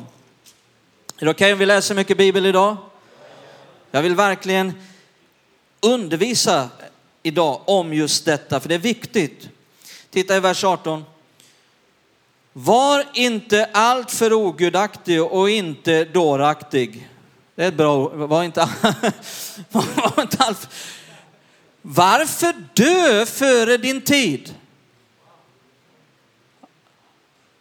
Är 1.17 1.25
det 1.25 1.31
okej 1.31 1.31
okay 1.31 1.53
om 1.53 1.59
vi 1.59 1.65
läser 1.65 1.95
mycket 1.95 2.17
bibel 2.17 2.45
idag? 2.45 2.77
Jag 3.91 4.01
vill 4.01 4.15
verkligen 4.15 4.73
undervisa 5.79 6.69
idag 7.23 7.61
om 7.65 7.93
just 7.93 8.25
detta, 8.25 8.59
för 8.59 8.69
det 8.69 8.75
är 8.75 8.79
viktigt. 8.79 9.49
Titta 10.09 10.37
i 10.37 10.39
vers 10.39 10.63
18. 10.63 11.05
Var 12.53 13.05
inte 13.13 13.69
alltför 13.73 14.33
ogudaktig 14.33 15.23
och 15.23 15.49
inte 15.49 16.05
dåraktig. 16.05 17.09
Det 17.55 17.63
är 17.63 17.67
ett 17.67 17.77
bra 17.77 17.97
ord. 17.97 18.11
Var 18.13 18.43
inte, 18.43 18.59
var 19.71 20.21
inte 20.21 20.43
alltför... 20.43 20.69
Varför 21.85 22.53
dö 22.73 23.25
före 23.25 23.77
din 23.77 24.01
tid? 24.01 24.55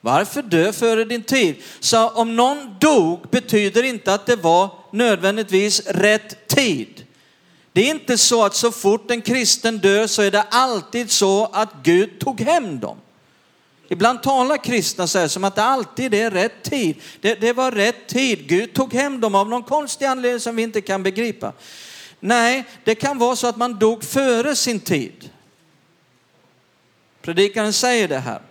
Varför 0.00 0.42
dö 0.42 0.72
före 0.72 1.04
din 1.04 1.22
tid? 1.22 1.56
Så 1.80 2.08
om 2.08 2.36
någon 2.36 2.76
dog 2.80 3.30
betyder 3.30 3.82
inte 3.82 4.14
att 4.14 4.26
det 4.26 4.36
var 4.36 4.70
nödvändigtvis 4.92 5.86
rätt 5.86 6.48
tid. 6.48 7.06
Det 7.72 7.80
är 7.80 7.90
inte 7.90 8.18
så 8.18 8.44
att 8.44 8.54
så 8.54 8.72
fort 8.72 9.10
en 9.10 9.22
kristen 9.22 9.78
dör 9.78 10.06
så 10.06 10.22
är 10.22 10.30
det 10.30 10.42
alltid 10.42 11.10
så 11.10 11.46
att 11.52 11.70
Gud 11.82 12.18
tog 12.18 12.40
hem 12.40 12.80
dem. 12.80 12.96
Ibland 13.88 14.22
talar 14.22 14.64
kristna 14.64 15.06
så 15.06 15.18
här 15.18 15.28
som 15.28 15.44
att 15.44 15.54
det 15.54 15.62
alltid 15.62 16.14
är 16.14 16.30
rätt 16.30 16.62
tid. 16.62 16.96
Det, 17.20 17.34
det 17.34 17.52
var 17.52 17.70
rätt 17.70 18.06
tid. 18.06 18.48
Gud 18.48 18.74
tog 18.74 18.94
hem 18.94 19.20
dem 19.20 19.34
av 19.34 19.48
någon 19.48 19.62
konstig 19.62 20.06
anledning 20.06 20.40
som 20.40 20.56
vi 20.56 20.62
inte 20.62 20.80
kan 20.80 21.02
begripa. 21.02 21.52
Nej, 22.24 22.64
det 22.84 22.94
kan 22.94 23.18
vara 23.18 23.36
så 23.36 23.46
att 23.46 23.56
man 23.56 23.78
dog 23.78 24.04
före 24.04 24.56
sin 24.56 24.80
tid. 24.80 25.30
Predikaren 27.22 27.72
säger 27.72 28.08
det 28.08 28.18
här. 28.18 28.42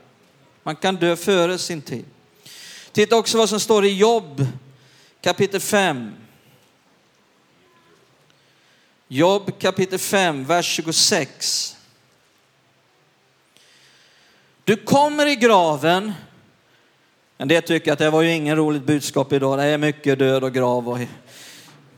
Man 0.64 0.76
kan 0.76 0.96
dö 0.96 1.16
före 1.16 1.58
sin 1.58 1.82
tid. 1.82 2.06
Titta 2.92 3.16
också 3.16 3.38
vad 3.38 3.50
som 3.50 3.60
står 3.60 3.86
i 3.86 3.98
Jobb 3.98 4.46
kapitel 5.22 5.60
5. 5.60 6.12
Jobb 9.08 9.60
kapitel 9.60 10.00
5, 10.00 10.46
vers 10.46 10.66
26. 10.66 11.78
Du 14.64 14.76
kommer 14.76 15.26
i 15.26 15.36
graven. 15.36 16.14
En 17.38 17.48
del 17.48 17.64
tycker 17.64 17.94
att 17.94 18.00
det 18.00 18.10
var 18.10 18.22
ju 18.22 18.32
ingen 18.32 18.56
roligt 18.56 18.84
budskap 18.84 19.34
idag. 19.34 19.58
Det 19.58 19.64
är 19.64 19.78
mycket 19.78 20.20
död 20.20 20.44
och 20.44 20.54
grav. 20.54 20.90
Och... 20.90 20.98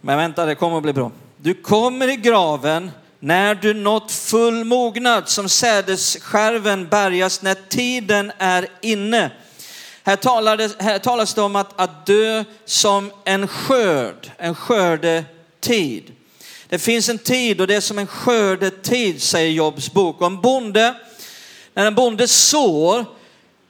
Men 0.02 0.18
vänta, 0.18 0.46
det 0.46 0.56
kommer 0.56 0.78
att 0.78 0.84
bli 0.84 0.94
bra. 0.94 1.12
Du 1.44 1.54
kommer 1.54 2.08
i 2.08 2.16
graven 2.16 2.92
när 3.20 3.56
du 3.56 3.74
nått 3.74 4.12
full 4.12 4.64
mognad 4.64 5.30
som 5.30 5.50
sädesskärven 5.50 6.88
bärgas 6.88 7.42
när 7.42 7.56
tiden 7.70 8.32
är 8.38 8.68
inne. 8.82 9.32
Här, 10.04 10.16
talades, 10.16 10.76
här 10.80 11.00
talas 11.00 11.34
det 11.34 11.42
om 11.42 11.56
att, 11.56 11.80
att 11.80 12.06
dö 12.06 12.44
som 12.66 13.12
en 13.24 13.48
skörd, 13.48 14.32
en 14.38 14.56
skördetid. 14.56 16.12
Det 16.70 16.80
finns 16.80 17.10
en 17.10 17.18
tid 17.18 17.62
och 17.62 17.68
det 17.68 17.76
är 17.76 17.82
som 17.82 18.00
en 18.00 18.08
skördetid 18.08 19.22
säger 19.22 19.52
Jobs 19.52 19.92
bok. 19.92 20.22
Och 20.22 20.28
en 20.28 20.42
bonde, 20.42 20.96
när 21.74 21.86
en 21.86 21.96
bonde 21.96 22.28
sår 22.28 23.06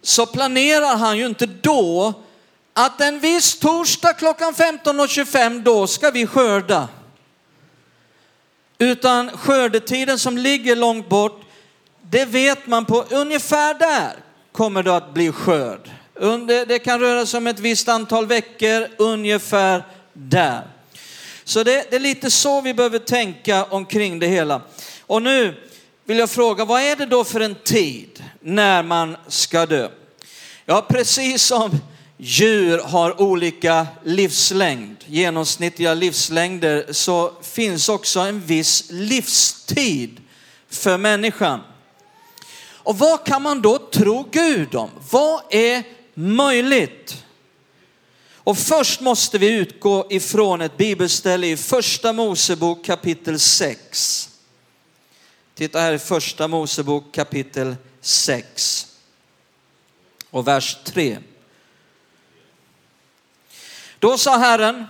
så 0.01 0.25
planerar 0.25 0.97
han 0.97 1.17
ju 1.17 1.25
inte 1.25 1.45
då 1.45 2.13
att 2.73 3.01
en 3.01 3.19
viss 3.19 3.59
torsdag 3.59 4.13
klockan 4.13 4.53
15.25 4.53 5.63
då 5.63 5.87
ska 5.87 6.11
vi 6.11 6.27
skörda. 6.27 6.87
Utan 8.77 9.37
skördetiden 9.37 10.19
som 10.19 10.37
ligger 10.37 10.75
långt 10.75 11.09
bort, 11.09 11.41
det 12.01 12.25
vet 12.25 12.67
man 12.67 12.85
på 12.85 13.05
ungefär 13.09 13.73
där 13.73 14.13
kommer 14.51 14.83
det 14.83 14.95
att 14.95 15.13
bli 15.13 15.31
skörd. 15.31 15.89
Det 16.67 16.79
kan 16.79 16.99
röra 16.99 17.25
sig 17.25 17.37
om 17.37 17.47
ett 17.47 17.59
visst 17.59 17.89
antal 17.89 18.27
veckor, 18.27 18.87
ungefär 18.97 19.83
där. 20.13 20.67
Så 21.43 21.63
det, 21.63 21.85
det, 21.89 21.95
är 21.95 21.99
lite 21.99 22.31
så 22.31 22.61
vi 22.61 22.73
behöver 22.73 22.99
tänka 22.99 23.63
omkring 23.63 24.19
det 24.19 24.27
hela. 24.27 24.61
Och 25.01 25.21
nu 25.21 25.55
vill 26.05 26.17
jag 26.17 26.29
fråga, 26.29 26.65
vad 26.65 26.81
är 26.81 26.95
det 26.95 27.05
då 27.05 27.23
för 27.23 27.39
en 27.39 27.55
tid 27.55 28.23
när 28.39 28.83
man 28.83 29.17
ska 29.27 29.65
dö? 29.65 29.89
Ja, 30.65 30.85
precis 30.89 31.43
som 31.43 31.79
djur 32.17 32.77
har 32.79 33.21
olika 33.21 33.87
livslängd, 34.03 34.97
genomsnittliga 35.05 35.93
livslängder, 35.93 36.93
så 36.93 37.33
finns 37.41 37.89
också 37.89 38.19
en 38.19 38.41
viss 38.41 38.85
livstid 38.89 40.21
för 40.69 40.97
människan. 40.97 41.59
Och 42.83 42.97
vad 42.97 43.25
kan 43.25 43.41
man 43.41 43.61
då 43.61 43.77
tro 43.77 44.27
Gud 44.31 44.75
om? 44.75 44.89
Vad 45.11 45.41
är 45.49 45.83
möjligt? 46.13 47.23
Och 48.35 48.57
först 48.57 49.01
måste 49.01 49.37
vi 49.37 49.51
utgå 49.51 50.07
ifrån 50.09 50.61
ett 50.61 50.77
bibelställe 50.77 51.47
i 51.47 51.57
första 51.57 52.13
Mosebok 52.13 52.85
kapitel 52.85 53.39
6. 53.39 54.29
Titta 55.55 55.79
här 55.79 55.93
i 55.93 55.99
första 55.99 56.47
Mosebok 56.47 57.11
kapitel 57.11 57.75
6 58.01 58.87
och 60.29 60.47
vers 60.47 60.77
3. 60.83 61.17
Då 64.03 64.17
sa 64.17 64.37
Herren, 64.37 64.85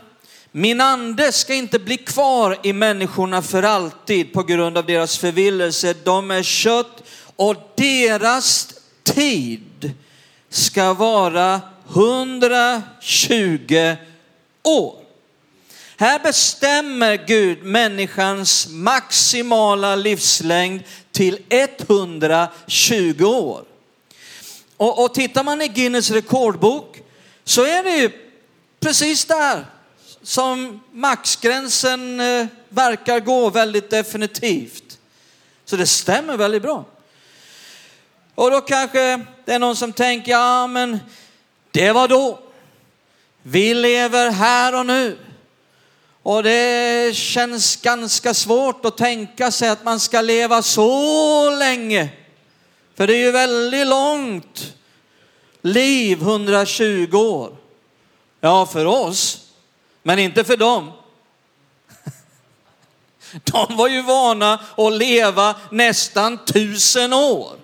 min 0.52 0.82
ande 0.82 1.32
ska 1.32 1.54
inte 1.54 1.80
bli 1.80 1.97
kvar 1.97 2.60
i 2.63 2.73
människorna 2.73 3.41
för 3.41 3.63
alltid 3.63 4.34
på 4.34 4.43
grund 4.43 4.78
av 4.78 4.86
deras 4.86 5.17
förvillelse. 5.17 5.95
De 6.04 6.32
är 6.32 6.43
kött 6.43 7.04
och 7.36 7.56
deras 7.76 8.73
tid 9.04 9.91
ska 10.49 10.93
vara 10.93 11.62
120 11.89 13.95
år. 14.63 14.95
Här 15.97 16.19
bestämmer 16.19 17.26
Gud 17.28 17.63
människans 17.63 18.67
maximala 18.69 19.95
livslängd 19.95 20.84
till 21.12 21.39
120 21.49 23.23
år. 23.23 23.63
Och, 24.78 25.04
och 25.04 25.13
tittar 25.13 25.43
man 25.43 25.62
i 25.62 25.67
Guinness 25.67 26.12
rekordbok 26.12 27.02
så 27.43 27.65
är 27.65 27.84
det 27.84 27.95
ju 27.95 28.23
precis 28.84 29.26
där 29.26 29.65
som 30.22 30.80
maxgränsen 30.91 32.19
eh, 32.19 32.48
verkar 32.69 33.19
gå 33.19 33.50
väldigt 33.50 33.89
definitivt. 33.89 35.00
Så 35.65 35.76
det 35.76 35.88
stämmer 35.88 36.38
väldigt 36.38 36.62
bra. 36.62 36.86
Och 38.36 38.52
då 38.52 38.62
kanske 38.62 39.26
det 39.46 39.54
är 39.54 39.60
någon 39.60 39.76
som 39.76 39.93
tänker, 39.93 40.32
ja 40.32 40.67
men 40.67 41.00
det 41.72 41.91
var 41.91 42.08
då. 42.08 42.39
Vi 43.41 43.74
lever 43.74 44.32
här 44.32 44.76
och 44.76 44.86
nu. 44.86 45.17
Och 46.24 46.43
det 46.43 47.15
känns 47.15 47.76
ganska 47.76 48.34
svårt 48.34 48.86
att 48.86 48.98
tänka 48.98 49.52
sig 49.52 49.69
att 49.69 49.84
man 49.84 50.00
ska 50.00 50.22
leva 50.22 50.62
så 50.62 51.50
länge. 51.50 52.10
För 52.96 53.08
det 53.08 53.13
är 53.13 53.26
ju 53.26 53.32
väldigt 53.32 53.88
långt 53.88 54.74
liv, 55.62 56.22
120 56.22 57.15
år. 57.15 57.62
Ja, 58.46 58.66
för 58.66 58.86
oss, 58.86 59.48
men 60.02 60.20
inte 60.20 60.44
för 60.44 60.58
dem. 60.58 60.92
De 63.44 63.76
var 63.76 63.88
ju 63.88 64.02
vana 64.02 64.60
att 64.78 64.94
leva 64.94 65.56
nästan 65.72 66.46
tusen 66.46 67.14
år. 67.14 67.56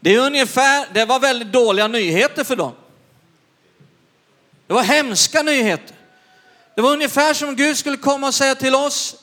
Det, 0.00 0.14
är 0.14 0.18
ungefär, 0.18 0.86
det 0.94 1.04
var 1.04 1.20
väldigt 1.20 1.52
dåliga 1.52 1.88
nyheter 1.88 2.44
för 2.44 2.56
dem. 2.56 2.72
Det 4.66 4.74
var 4.74 4.82
hemska 4.82 5.42
nyheter. 5.42 5.96
Det 6.74 6.82
var 6.82 6.92
ungefär 6.92 7.34
som 7.34 7.56
Gud 7.56 7.78
skulle 7.78 7.96
komma 7.96 8.26
och 8.26 8.34
säga 8.34 8.54
till 8.54 8.74
oss, 8.74 9.16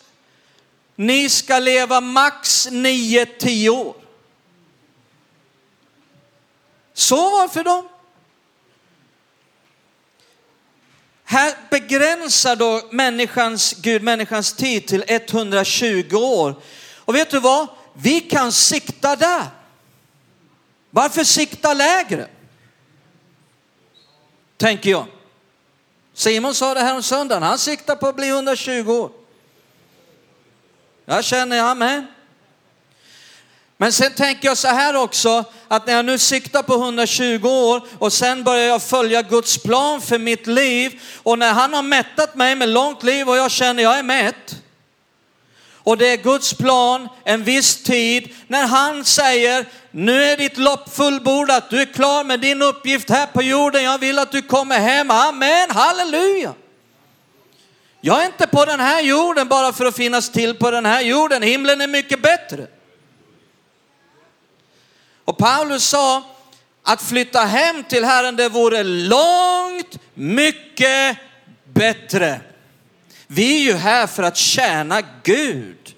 ni 0.96 1.30
ska 1.30 1.60
leva 1.60 2.02
max 2.02 2.68
9-10 2.68 3.70
år. 3.70 3.96
Så 6.94 7.32
var 7.32 7.48
det 7.48 7.54
för 7.54 7.64
dem. 7.64 7.88
här 11.32 11.54
begränsar 11.72 12.56
då 12.56 12.82
människans, 12.92 13.74
Gud 13.74 14.04
människans 14.04 14.54
tid 14.54 14.88
till 14.88 15.04
120 15.08 16.16
år. 16.16 16.56
Och 16.98 17.16
vet 17.16 17.30
du 17.30 17.40
vad? 17.40 17.68
Vi 17.94 18.22
kan 18.22 18.52
sikta 18.52 19.16
där. 19.16 19.44
Varför 20.90 21.24
sikta 21.24 21.74
lägre? 21.74 22.28
Tänker 24.58 24.90
jag. 24.90 25.06
Simon 26.14 26.56
sa 26.56 26.74
det 26.74 26.80
här 26.80 26.96
om 26.96 27.04
söndagen, 27.04 27.44
han 27.44 27.58
siktar 27.58 27.96
på 27.96 28.08
att 28.08 28.16
bli 28.16 28.30
120 28.30 28.92
år. 28.92 29.12
Jag 31.06 31.24
känner, 31.24 31.62
amen. 31.62 32.08
Men 33.82 33.92
sen 33.92 34.14
tänker 34.14 34.48
jag 34.48 34.58
så 34.58 34.68
här 34.68 34.96
också, 34.96 35.44
att 35.68 35.88
när 35.88 35.94
jag 35.94 36.06
nu 36.06 36.18
siktar 36.18 36.64
på 36.64 36.74
120 36.74 37.48
år 37.48 37.82
och 38.00 38.14
sen 38.14 38.44
börjar 38.44 38.68
jag 38.68 38.82
följa 38.82 39.22
Guds 39.22 39.58
plan 39.58 40.02
för 40.02 40.20
mitt 40.20 40.48
liv 40.48 41.02
och 41.24 41.40
när 41.40 41.54
han 41.54 41.74
har 41.74 41.82
mättat 41.82 42.36
mig 42.36 42.56
med 42.56 42.70
långt 42.70 43.04
liv 43.04 43.30
och 43.30 43.38
jag 43.38 43.52
känner 43.52 43.84
jag 43.84 44.00
är 44.00 44.04
mätt. 44.04 44.56
Och 45.74 45.98
det 45.98 46.08
är 46.08 46.18
Guds 46.18 46.54
plan 46.54 47.10
en 47.24 47.44
viss 47.44 47.84
tid 47.84 48.36
när 48.48 48.68
han 48.68 49.06
säger, 49.06 49.66
nu 49.92 50.24
är 50.24 50.38
ditt 50.38 50.58
lopp 50.58 50.96
fullbordat, 50.96 51.70
du 51.70 51.82
är 51.82 51.94
klar 51.94 52.24
med 52.24 52.40
din 52.40 52.62
uppgift 52.62 53.10
här 53.10 53.26
på 53.26 53.42
jorden, 53.42 53.84
jag 53.84 53.98
vill 53.98 54.20
att 54.20 54.32
du 54.32 54.42
kommer 54.42 54.80
hem. 54.80 55.12
Amen, 55.12 55.72
halleluja. 55.72 56.54
Jag 58.02 58.22
är 58.22 58.26
inte 58.26 58.48
på 58.48 58.66
den 58.66 58.80
här 58.80 59.02
jorden 59.02 59.48
bara 59.48 59.74
för 59.74 59.86
att 59.86 59.96
finnas 59.96 60.30
till 60.30 60.56
på 60.56 60.72
den 60.72 60.86
här 60.86 61.02
jorden, 61.02 61.44
himlen 61.44 61.82
är 61.82 61.88
mycket 61.88 62.22
bättre. 62.22 62.68
Och 65.26 65.38
Paulus 65.38 65.84
sa 65.84 66.24
att 66.84 67.02
flytta 67.02 67.40
hem 67.40 67.84
till 67.84 68.04
Herren 68.04 68.36
det 68.36 68.50
vore 68.50 68.84
långt 68.84 70.00
mycket 70.14 71.18
bättre. 71.74 72.42
Vi 73.28 73.56
är 73.56 73.60
ju 73.60 73.74
här 73.74 74.08
för 74.08 74.24
att 74.24 74.38
tjäna 74.38 75.02
Gud. 75.24 75.96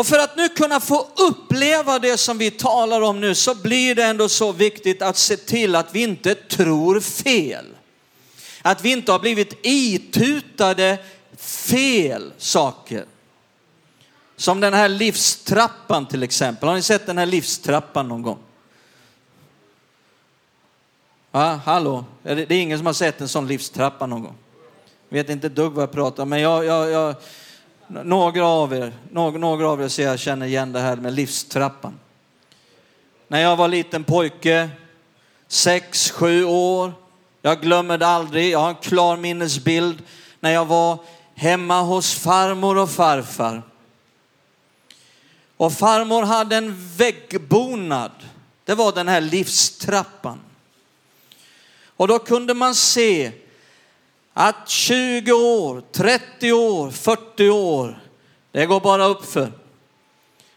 Och 0.00 0.06
för 0.06 0.18
att 0.18 0.36
nu 0.36 0.48
kunna 0.48 0.80
få 0.80 1.08
uppleva 1.16 1.98
det 1.98 2.16
som 2.16 2.38
vi 2.38 2.50
talar 2.50 3.00
om 3.00 3.20
nu 3.20 3.34
så 3.34 3.54
blir 3.54 3.94
det 3.94 4.04
ändå 4.04 4.28
så 4.28 4.52
viktigt 4.52 5.02
att 5.02 5.16
se 5.16 5.36
till 5.36 5.74
att 5.74 5.94
vi 5.94 6.02
inte 6.02 6.34
tror 6.34 7.00
fel. 7.00 7.66
Att 8.62 8.84
vi 8.84 8.90
inte 8.90 9.12
har 9.12 9.18
blivit 9.18 9.58
itutade 9.62 10.98
fel 11.38 12.32
saker. 12.38 13.04
Som 14.40 14.60
den 14.60 14.74
här 14.74 14.88
livstrappan 14.88 16.06
till 16.06 16.22
exempel. 16.22 16.68
Har 16.68 16.76
ni 16.76 16.82
sett 16.82 17.06
den 17.06 17.18
här 17.18 17.26
livstrappan 17.26 18.08
någon 18.08 18.22
gång? 18.22 18.38
Ja, 21.32 21.60
hallå, 21.64 22.04
det 22.22 22.50
är 22.50 22.52
ingen 22.52 22.78
som 22.78 22.86
har 22.86 22.92
sett 22.92 23.20
en 23.20 23.28
sån 23.28 23.46
livstrappa 23.46 24.06
någon 24.06 24.22
gång? 24.22 24.34
vet 25.08 25.30
inte 25.30 25.48
dugg 25.48 25.72
vad 25.72 25.82
jag 25.82 25.92
pratar 25.92 26.22
om, 26.22 26.28
men 26.28 26.40
jag, 26.40 26.64
jag, 26.64 26.90
jag, 26.90 27.14
några 28.04 28.46
av 28.46 28.74
er, 28.74 28.92
några, 29.10 29.38
några 29.38 29.68
av 29.68 29.82
er 29.82 29.88
ser 29.88 30.06
jag 30.06 30.18
känner 30.18 30.46
igen 30.46 30.72
det 30.72 30.80
här 30.80 30.96
med 30.96 31.12
livstrappan. 31.12 31.98
När 33.28 33.40
jag 33.40 33.56
var 33.56 33.68
liten 33.68 34.04
pojke, 34.04 34.70
sex, 35.48 36.10
sju 36.10 36.44
år, 36.44 36.92
jag 37.42 37.60
glömmer 37.60 37.98
det 37.98 38.06
aldrig, 38.06 38.50
jag 38.50 38.58
har 38.58 38.68
en 38.68 38.74
klar 38.74 39.16
minnesbild 39.16 40.02
när 40.40 40.50
jag 40.50 40.64
var 40.64 40.98
hemma 41.34 41.82
hos 41.82 42.14
farmor 42.14 42.78
och 42.78 42.90
farfar. 42.90 43.62
Och 45.60 45.72
farmor 45.72 46.22
hade 46.22 46.56
en 46.56 46.88
väggbonad. 46.96 48.10
Det 48.64 48.74
var 48.74 48.92
den 48.92 49.08
här 49.08 49.20
livstrappan. 49.20 50.40
Och 51.86 52.08
då 52.08 52.18
kunde 52.18 52.54
man 52.54 52.74
se 52.74 53.32
att 54.32 54.68
20 54.68 55.32
år, 55.32 55.82
30 55.92 56.52
år, 56.52 56.90
40 56.90 57.50
år, 57.50 58.00
det 58.52 58.66
går 58.66 58.80
bara 58.80 59.04
uppför. 59.04 59.52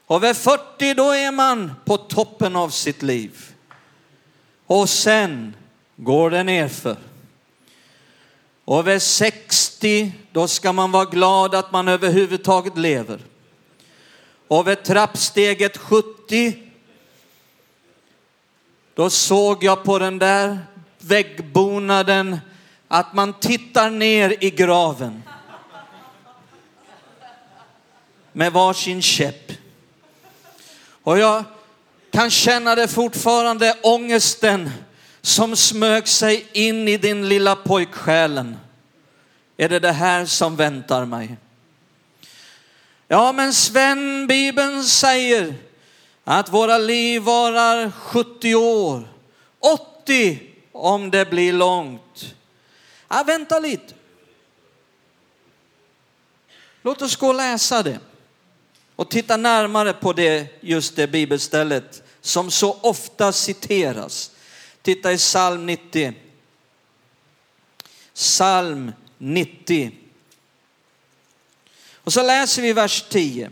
Och 0.05 0.23
vid 0.23 0.37
40 0.37 0.93
då 0.93 1.11
är 1.11 1.31
man 1.31 1.71
på 1.85 1.97
toppen 1.97 2.55
av 2.55 2.69
sitt 2.69 3.01
liv. 3.01 3.55
Och 4.67 4.89
sen 4.89 5.55
går 5.95 6.29
det 6.29 6.43
nerför. 6.43 6.97
Och 8.65 8.87
vid 8.87 9.01
60 9.01 10.11
då 10.31 10.47
ska 10.47 10.73
man 10.73 10.91
vara 10.91 11.05
glad 11.05 11.55
att 11.55 11.71
man 11.71 11.87
överhuvudtaget 11.87 12.77
lever. 12.77 13.19
Och 14.53 14.67
vid 14.67 14.83
trappsteget 14.83 15.77
70 15.77 16.57
då 18.95 19.09
såg 19.09 19.63
jag 19.63 19.83
på 19.83 19.99
den 19.99 20.19
där 20.19 20.59
väggbonaden 20.99 22.39
att 22.87 23.13
man 23.13 23.33
tittar 23.33 23.89
ner 23.89 24.43
i 24.43 24.49
graven 24.49 25.23
med 28.31 28.53
varsin 28.53 29.01
käpp. 29.01 29.51
Och 31.03 31.17
jag 31.17 31.43
kan 32.11 32.29
känna 32.29 32.75
det 32.75 32.87
fortfarande, 32.87 33.77
ångesten 33.83 34.71
som 35.21 35.55
smög 35.55 36.07
sig 36.07 36.47
in 36.51 36.87
i 36.87 36.97
din 36.97 37.29
lilla 37.29 37.55
pojksjälen. 37.55 38.57
Är 39.57 39.69
det 39.69 39.79
det 39.79 39.91
här 39.91 40.25
som 40.25 40.55
väntar 40.55 41.05
mig? 41.05 41.37
Ja, 43.13 43.31
men 43.31 43.53
Sven, 43.53 44.27
Bibeln 44.27 44.83
säger 44.83 45.55
att 46.23 46.49
våra 46.49 46.77
liv 46.77 47.21
varar 47.21 47.91
70 47.91 48.55
år, 48.55 49.07
80 49.59 50.39
om 50.71 51.11
det 51.11 51.29
blir 51.29 51.53
långt. 51.53 52.35
Ja, 53.07 53.23
vänta 53.27 53.59
lite. 53.59 53.93
Låt 56.81 57.01
oss 57.01 57.15
gå 57.15 57.27
och 57.27 57.35
läsa 57.35 57.83
det 57.83 57.99
och 58.95 59.09
titta 59.09 59.37
närmare 59.37 59.93
på 59.93 60.13
det, 60.13 60.47
just 60.61 60.95
det 60.95 61.07
bibelstället 61.07 62.03
som 62.21 62.51
så 62.51 62.77
ofta 62.81 63.31
citeras. 63.31 64.31
Titta 64.81 65.13
i 65.13 65.17
psalm 65.17 65.65
90. 65.65 66.13
Psalm 68.13 68.91
90. 69.17 70.02
Och 72.03 72.13
så 72.13 72.23
läser 72.23 72.61
vi 72.61 72.73
vers 72.73 73.05
10. 73.09 73.49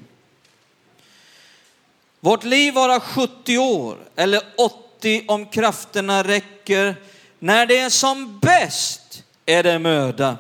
Vårt 2.19 2.43
liv 2.43 2.73
vara 2.73 2.99
70 2.99 3.57
år 3.57 3.97
eller 4.15 4.41
80 4.57 5.25
om 5.27 5.45
krafterna 5.45 6.23
räcker. 6.23 6.95
När 7.39 7.65
det 7.65 7.77
är 7.77 7.89
som 7.89 8.39
bäst 8.39 9.23
är 9.45 9.63
det 9.63 9.79
möda 9.79 10.37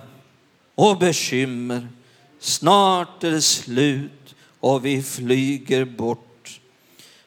och 0.75 0.97
bekymmer. 0.97 1.87
Snart 2.39 3.23
är 3.23 3.31
det 3.31 3.41
slut 3.41 4.35
och 4.59 4.85
vi 4.85 5.03
flyger 5.03 5.85
bort. 5.85 6.59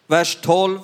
Vers 0.06 0.38
12. 0.42 0.80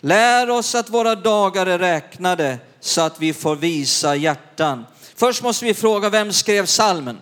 Lär 0.00 0.50
oss 0.50 0.74
att 0.74 0.90
våra 0.90 1.14
dagar 1.14 1.66
är 1.66 1.78
räknade 1.78 2.58
så 2.80 3.00
att 3.00 3.20
vi 3.20 3.32
får 3.32 3.56
visa 3.56 4.16
hjärtan. 4.16 4.86
Först 5.14 5.42
måste 5.42 5.64
vi 5.64 5.74
fråga 5.74 6.08
vem 6.08 6.32
skrev 6.32 6.66
salmen? 6.66 7.18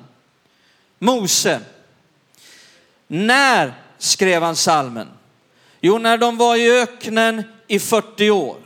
Mose. 0.99 1.61
När 3.09 3.73
skrev 3.99 4.43
han 4.43 4.57
salmen? 4.57 5.09
Jo, 5.81 5.99
när 5.99 6.19
de 6.19 6.37
var 6.37 6.57
i 6.57 6.81
öknen 6.81 7.43
i 7.67 7.79
40 7.79 8.31
år. 8.31 8.57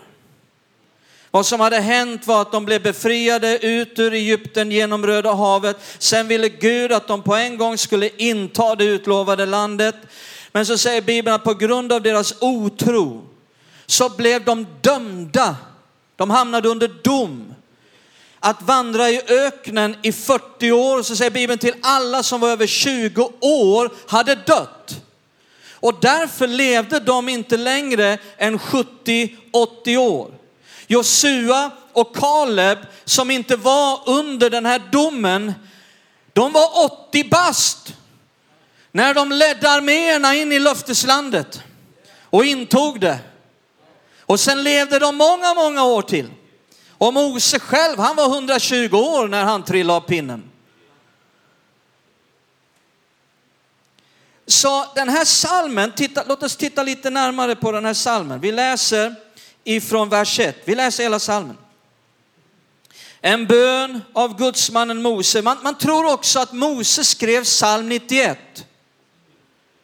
Vad 1.31 1.47
som 1.47 1.61
hade 1.61 1.81
hänt 1.81 2.27
var 2.27 2.43
att 2.43 2.53
de 2.53 2.65
blev 2.65 2.83
befriade 2.83 3.67
ut 3.67 3.99
ur 3.99 4.13
Egypten 4.13 4.73
genom 4.73 5.07
Röda 5.07 5.33
havet. 5.33 5.77
Sen 5.99 6.29
ville 6.29 6.49
Gud 6.49 6.93
att 6.93 7.09
de 7.09 7.23
på 7.23 7.35
en 7.35 7.59
gång 7.59 7.79
skulle 7.79 8.09
inta 8.17 8.75
det 8.75 8.85
utlovade 8.85 9.47
landet. 9.47 9.95
Men 10.53 10.67
så 10.67 10.79
säger 10.79 11.03
Bibeln 11.03 11.35
att 11.35 11.45
på 11.45 11.55
grund 11.55 11.93
av 11.93 12.03
deras 12.03 12.35
otro 12.41 13.25
så 13.87 14.09
blev 14.09 14.45
de 14.45 14.67
dömda. 14.81 15.57
De 16.17 16.31
hamnade 16.31 16.69
under 16.69 16.89
dom 17.03 17.52
att 18.45 18.63
vandra 18.63 19.11
i 19.11 19.23
öknen 19.29 19.97
i 20.03 20.13
40 20.13 20.73
år. 20.73 21.03
Så 21.03 21.17
säger 21.17 21.31
Bibeln 21.31 21.59
till 21.59 21.75
alla 21.83 22.23
som 22.23 22.41
var 22.41 22.49
över 22.49 22.67
20 22.67 23.33
år 23.41 23.91
hade 24.07 24.35
dött. 24.35 25.03
Och 25.71 25.95
därför 26.01 26.47
levde 26.47 27.01
de 27.01 27.29
inte 27.29 27.57
längre 27.57 28.19
än 28.39 28.59
70-80 28.59 29.97
år. 29.97 30.31
Josua 30.87 31.71
och 31.93 32.17
Kaleb 32.17 32.79
som 33.05 33.31
inte 33.31 33.57
var 33.57 34.01
under 34.07 34.51
den 34.51 34.67
här 34.67 34.83
domen, 34.93 35.53
de 36.33 36.53
var 36.53 36.85
80 37.09 37.29
bast 37.29 37.95
när 38.93 39.15
de 39.15 39.33
ledde 39.33 39.71
arméerna 39.71 40.35
in 40.35 40.53
i 40.53 40.59
löfteslandet 40.59 41.63
och 42.23 42.45
intog 42.45 43.01
det. 43.01 43.19
Och 44.21 44.41
sen 44.41 44.63
levde 44.63 44.99
de 44.99 45.17
många, 45.17 45.55
många 45.55 45.85
år 45.85 46.03
till. 46.03 46.29
Och 47.03 47.15
Mose 47.15 47.59
själv, 47.59 47.99
han 47.99 48.17
var 48.17 48.29
120 48.29 48.97
år 48.97 49.29
när 49.29 49.45
han 49.45 49.65
trillade 49.65 49.97
av 49.97 50.01
pinnen. 50.01 50.51
Så 54.47 54.87
den 54.95 55.09
här 55.09 55.25
salmen, 55.25 55.93
titta, 55.93 56.25
låt 56.29 56.43
oss 56.43 56.57
titta 56.57 56.83
lite 56.83 57.11
närmare 57.11 57.57
på 57.57 57.73
den 57.73 57.85
här 57.85 57.95
salmen. 57.95 58.41
Vi 58.41 58.53
läser 58.53 59.15
ifrån 59.65 60.09
vers 60.09 60.41
1. 60.41 60.57
Vi 60.65 60.75
läser 60.75 61.03
hela 61.03 61.19
salmen. 61.19 61.57
En 63.21 63.47
bön 63.47 64.01
av 64.13 64.39
gudsmannen 64.39 65.03
Mose. 65.03 65.43
Man, 65.43 65.59
man 65.63 65.79
tror 65.79 66.13
också 66.13 66.41
att 66.41 66.53
Mose 66.53 67.05
skrev 67.05 67.45
psalm 67.45 67.89
91. 67.89 68.39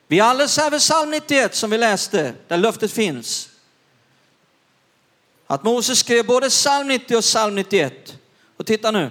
Vi 0.08 0.18
är 0.18 0.24
alldeles 0.24 0.58
över 0.58 0.78
psalm 0.78 1.10
91 1.10 1.54
som 1.54 1.70
vi 1.70 1.78
läste, 1.78 2.34
där 2.48 2.56
löftet 2.56 2.92
finns. 2.92 3.48
Att 5.50 5.64
Moses 5.64 5.98
skrev 5.98 6.26
både 6.26 6.48
psalm 6.48 6.88
90 6.88 7.16
och 7.16 7.22
psalm 7.22 7.54
91. 7.54 8.18
Och 8.56 8.66
titta 8.66 8.90
nu. 8.90 9.10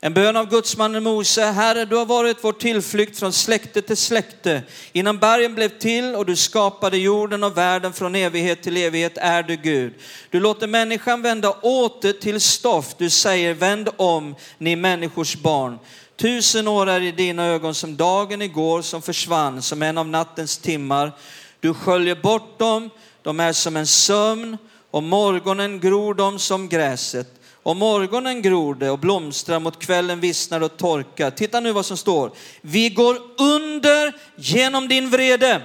En 0.00 0.14
bön 0.14 0.36
av 0.36 0.50
gudsmannen 0.50 1.02
Mose. 1.02 1.44
Herre, 1.44 1.84
du 1.84 1.96
har 1.96 2.06
varit 2.06 2.36
vår 2.40 2.52
tillflykt 2.52 3.18
från 3.18 3.32
släkte 3.32 3.82
till 3.82 3.96
släkte. 3.96 4.62
Innan 4.92 5.18
bergen 5.18 5.54
blev 5.54 5.68
till 5.68 6.14
och 6.14 6.26
du 6.26 6.36
skapade 6.36 6.98
jorden 6.98 7.44
och 7.44 7.56
världen 7.56 7.92
från 7.92 8.14
evighet 8.14 8.62
till 8.62 8.76
evighet 8.76 9.18
är 9.18 9.42
du 9.42 9.56
Gud. 9.56 9.94
Du 10.30 10.40
låter 10.40 10.66
människan 10.66 11.22
vända 11.22 11.50
åter 11.50 12.12
till 12.12 12.40
stoff. 12.40 12.94
Du 12.98 13.10
säger 13.10 13.54
vänd 13.54 13.88
om, 13.96 14.34
ni 14.58 14.76
människors 14.76 15.36
barn. 15.36 15.78
Tusen 16.16 16.68
år 16.68 16.88
är 16.88 17.00
i 17.00 17.12
dina 17.12 17.46
ögon 17.46 17.74
som 17.74 17.96
dagen 17.96 18.42
igår 18.42 18.82
som 18.82 19.02
försvann, 19.02 19.62
som 19.62 19.82
en 19.82 19.98
av 19.98 20.08
nattens 20.08 20.58
timmar. 20.58 21.12
Du 21.60 21.74
sköljer 21.74 22.14
bort 22.14 22.58
dem, 22.58 22.90
de 23.22 23.40
är 23.40 23.52
som 23.52 23.76
en 23.76 23.86
sömn 23.86 24.56
och 24.90 25.02
morgonen 25.02 25.80
gror 25.80 26.14
de 26.14 26.38
som 26.38 26.68
gräset. 26.68 27.40
Och 27.62 27.76
morgonen 27.76 28.42
gror 28.42 28.74
det 28.74 28.90
och 28.90 28.98
blomstrar, 28.98 29.60
mot 29.60 29.78
kvällen 29.78 30.20
vissnar 30.20 30.60
och 30.60 30.76
torkar. 30.76 31.30
Titta 31.30 31.60
nu 31.60 31.72
vad 31.72 31.86
som 31.86 31.96
står. 31.96 32.32
Vi 32.60 32.88
går 32.88 33.18
under 33.38 34.16
genom 34.36 34.88
din 34.88 35.10
vrede. 35.10 35.62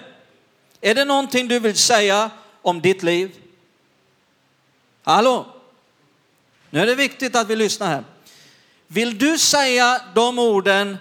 Är 0.82 0.96
det 0.96 1.06
någonting 1.06 1.48
du 1.48 1.60
vill 1.60 1.78
säga 1.78 2.32
om 2.62 2.82
ditt 2.82 3.04
liv? 3.04 3.32
Hallå? 5.04 5.46
Nu 6.70 6.80
är 6.80 6.86
det 6.86 6.96
viktigt 6.96 7.36
att 7.36 7.50
vi 7.50 7.56
lyssnar 7.56 7.88
här. 7.88 8.04
Vill 8.88 9.18
du 9.18 9.38
säga 9.38 10.02
de 10.16 10.40
orden 10.40 10.98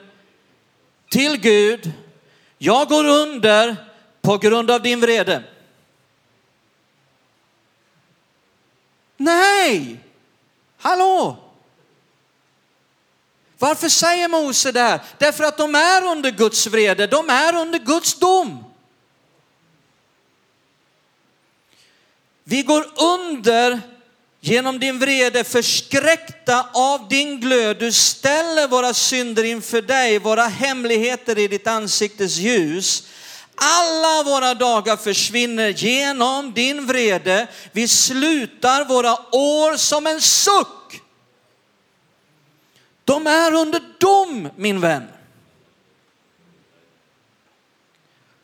till 1.10 1.36
Gud, 1.36 1.92
jag 2.58 2.88
går 2.88 3.04
under 3.04 3.76
på 4.20 4.38
grund 4.38 4.70
av 4.70 4.82
din 4.82 5.00
vrede? 5.00 5.42
Nej! 9.20 9.96
Hallå! 10.78 11.36
Varför 13.58 13.88
säger 13.88 14.28
Mose 14.28 14.72
det 14.72 14.80
här? 14.80 15.00
Därför 15.18 15.44
att 15.44 15.56
de 15.56 15.74
är 15.74 16.04
under 16.04 16.30
Guds 16.30 16.66
vrede, 16.66 17.06
de 17.06 17.30
är 17.30 17.56
under 17.56 17.78
Guds 17.78 18.14
dom. 18.14 18.64
Vi 22.44 22.62
går 22.62 22.86
under 22.96 23.80
genom 24.40 24.78
din 24.78 24.98
vrede, 24.98 25.44
förskräckta 25.44 26.68
av 26.72 27.08
din 27.08 27.40
glöd. 27.40 27.78
Du 27.78 27.92
ställer 27.92 28.68
våra 28.68 28.94
synder 28.94 29.44
inför 29.44 29.82
dig, 29.82 30.18
våra 30.18 30.46
hemligheter 30.46 31.38
i 31.38 31.48
ditt 31.48 31.66
ansiktes 31.66 32.36
ljus. 32.36 33.09
Alla 33.62 34.22
våra 34.22 34.54
dagar 34.54 34.96
försvinner 34.96 35.68
genom 35.68 36.52
din 36.52 36.86
vrede. 36.86 37.48
Vi 37.72 37.88
slutar 37.88 38.84
våra 38.84 39.12
år 39.36 39.76
som 39.76 40.06
en 40.06 40.20
suck. 40.20 41.00
De 43.04 43.26
är 43.26 43.54
under 43.54 43.82
dom, 43.98 44.48
min 44.56 44.80
vän. 44.80 45.08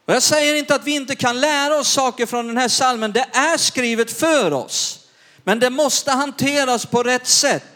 Och 0.06 0.14
jag 0.14 0.22
säger 0.22 0.54
inte 0.54 0.74
att 0.74 0.84
vi 0.84 0.94
inte 0.94 1.16
kan 1.16 1.40
lära 1.40 1.78
oss 1.78 1.88
saker 1.88 2.26
från 2.26 2.46
den 2.46 2.56
här 2.56 2.68
salmen. 2.68 3.12
Det 3.12 3.26
är 3.32 3.56
skrivet 3.56 4.18
för 4.18 4.52
oss. 4.52 5.00
Men 5.44 5.58
det 5.58 5.70
måste 5.70 6.10
hanteras 6.10 6.86
på 6.86 7.02
rätt 7.02 7.26
sätt. 7.26 7.75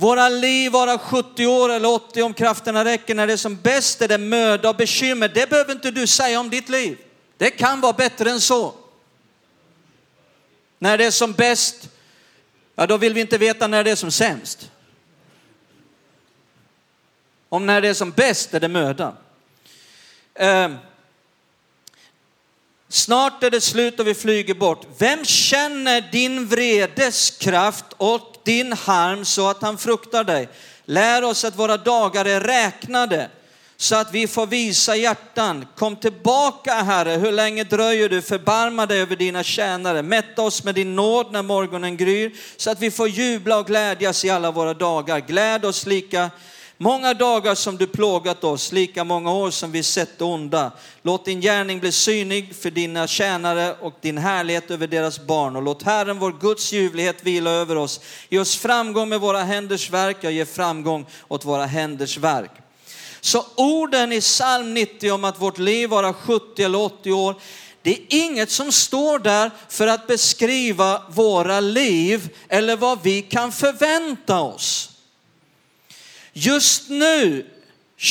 Våra 0.00 0.28
liv 0.28 0.72
vara 0.72 0.98
70 0.98 1.46
år 1.46 1.72
eller 1.72 1.88
80 1.88 2.22
om 2.22 2.34
krafterna 2.34 2.84
räcker. 2.84 3.14
När 3.14 3.26
det 3.26 3.32
är 3.32 3.36
som 3.36 3.56
bäst 3.56 4.02
är 4.02 4.08
det 4.08 4.18
möda 4.18 4.68
och 4.70 4.76
bekymmer. 4.76 5.28
Det 5.28 5.50
behöver 5.50 5.72
inte 5.72 5.90
du 5.90 6.06
säga 6.06 6.40
om 6.40 6.50
ditt 6.50 6.68
liv. 6.68 6.98
Det 7.36 7.50
kan 7.50 7.80
vara 7.80 7.92
bättre 7.92 8.30
än 8.30 8.40
så. 8.40 8.74
När 10.78 10.98
det 10.98 11.04
är 11.04 11.10
som 11.10 11.32
bäst, 11.32 11.88
ja 12.74 12.86
då 12.86 12.96
vill 12.96 13.14
vi 13.14 13.20
inte 13.20 13.38
veta 13.38 13.66
när 13.66 13.84
det 13.84 13.90
är 13.90 13.96
som 13.96 14.10
sämst. 14.10 14.70
Om 17.48 17.66
när 17.66 17.80
det 17.80 17.88
är 17.88 17.94
som 17.94 18.10
bäst 18.10 18.54
är 18.54 18.60
det 18.60 18.68
möda. 18.68 19.16
Eh, 20.34 20.70
snart 22.88 23.42
är 23.42 23.50
det 23.50 23.60
slut 23.60 24.00
och 24.00 24.06
vi 24.06 24.14
flyger 24.14 24.54
bort. 24.54 24.86
Vem 24.98 25.24
känner 25.24 26.00
din 26.00 26.46
vredes 26.46 27.30
kraft 27.30 27.84
och 27.96 28.37
din 28.48 28.72
harm 28.72 29.24
så 29.24 29.48
att 29.48 29.62
han 29.62 29.78
fruktar 29.78 30.24
dig. 30.24 30.48
Lär 30.84 31.24
oss 31.24 31.44
att 31.44 31.58
våra 31.58 31.76
dagar 31.76 32.24
är 32.24 32.40
räknade 32.40 33.30
så 33.76 33.96
att 33.96 34.14
vi 34.14 34.26
får 34.26 34.46
visa 34.46 34.96
hjärtan. 34.96 35.66
Kom 35.76 35.96
tillbaka 35.96 36.74
Herre, 36.74 37.10
hur 37.10 37.32
länge 37.32 37.64
dröjer 37.64 38.08
du? 38.08 38.22
Förbarma 38.22 38.86
dig 38.86 39.00
över 39.00 39.16
dina 39.16 39.42
tjänare. 39.42 40.02
Mätta 40.02 40.42
oss 40.42 40.64
med 40.64 40.74
din 40.74 40.96
nåd 40.96 41.32
när 41.32 41.42
morgonen 41.42 41.96
gryr 41.96 42.32
så 42.56 42.70
att 42.70 42.80
vi 42.80 42.90
får 42.90 43.08
jubla 43.08 43.58
och 43.58 43.66
glädjas 43.66 44.24
i 44.24 44.30
alla 44.30 44.50
våra 44.50 44.74
dagar. 44.74 45.18
Gläd 45.18 45.64
oss 45.64 45.86
lika 45.86 46.30
Många 46.80 47.14
dagar 47.14 47.54
som 47.54 47.76
du 47.76 47.86
plågat 47.86 48.44
oss, 48.44 48.72
lika 48.72 49.04
många 49.04 49.32
år 49.32 49.50
som 49.50 49.72
vi 49.72 49.82
sett 49.82 50.18
det 50.18 50.24
onda. 50.24 50.72
Låt 51.02 51.24
din 51.24 51.40
gärning 51.40 51.80
bli 51.80 51.92
synlig 51.92 52.56
för 52.56 52.70
dina 52.70 53.06
tjänare 53.06 53.74
och 53.80 53.94
din 54.00 54.18
härlighet 54.18 54.70
över 54.70 54.86
deras 54.86 55.26
barn. 55.26 55.56
Och 55.56 55.62
låt 55.62 55.82
Herren, 55.82 56.18
vår 56.18 56.36
Guds 56.40 56.72
ljuvlighet 56.72 57.16
vila 57.22 57.50
över 57.50 57.76
oss. 57.76 58.00
Ge 58.28 58.38
oss 58.38 58.56
framgång 58.56 59.08
med 59.08 59.20
våra 59.20 59.42
händers 59.42 59.90
verk, 59.90 60.16
jag 60.20 60.32
ger 60.32 60.44
framgång 60.44 61.06
åt 61.28 61.44
våra 61.44 61.66
händers 61.66 62.18
verk. 62.18 62.50
Så 63.20 63.44
orden 63.54 64.12
i 64.12 64.20
psalm 64.20 64.74
90 64.74 65.12
om 65.12 65.24
att 65.24 65.40
vårt 65.40 65.58
liv 65.58 65.88
vara 65.90 66.12
70 66.12 66.62
eller 66.62 66.80
80 66.80 67.12
år, 67.12 67.34
det 67.82 67.90
är 67.90 68.00
inget 68.08 68.50
som 68.50 68.72
står 68.72 69.18
där 69.18 69.50
för 69.68 69.86
att 69.86 70.06
beskriva 70.06 71.02
våra 71.10 71.60
liv 71.60 72.36
eller 72.48 72.76
vad 72.76 73.02
vi 73.02 73.22
kan 73.22 73.52
förvänta 73.52 74.40
oss. 74.40 74.90
Just 76.40 76.88
nu, 76.88 77.46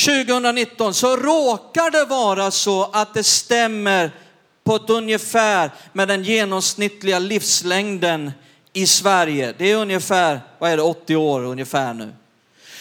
2019, 0.06 0.94
så 0.94 1.16
råkar 1.16 1.90
det 1.90 2.04
vara 2.04 2.50
så 2.50 2.90
att 2.92 3.14
det 3.14 3.24
stämmer 3.24 4.10
på 4.64 4.76
ett 4.76 4.90
ungefär 4.90 5.70
med 5.92 6.08
den 6.08 6.24
genomsnittliga 6.24 7.18
livslängden 7.18 8.32
i 8.72 8.86
Sverige. 8.86 9.54
Det 9.58 9.70
är 9.70 9.76
ungefär, 9.76 10.40
vad 10.58 10.70
är 10.70 10.76
det, 10.76 10.82
80 10.82 11.16
år 11.16 11.44
ungefär 11.44 11.94
nu. 11.94 12.12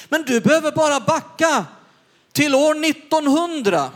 Men 0.10 0.24
du 0.24 0.42
behöver 0.42 0.72
bara 0.72 1.00
backa 1.00 1.66
till 2.32 2.56
år 2.56 2.86
1900. 2.86 3.92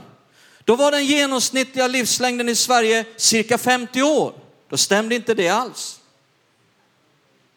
Då 0.63 0.75
var 0.75 0.91
den 0.91 1.05
genomsnittliga 1.05 1.87
livslängden 1.87 2.49
i 2.49 2.55
Sverige 2.55 3.05
cirka 3.17 3.57
50 3.57 4.01
år. 4.01 4.33
Då 4.69 4.77
stämde 4.77 5.15
inte 5.15 5.33
det 5.33 5.49
alls. 5.49 5.99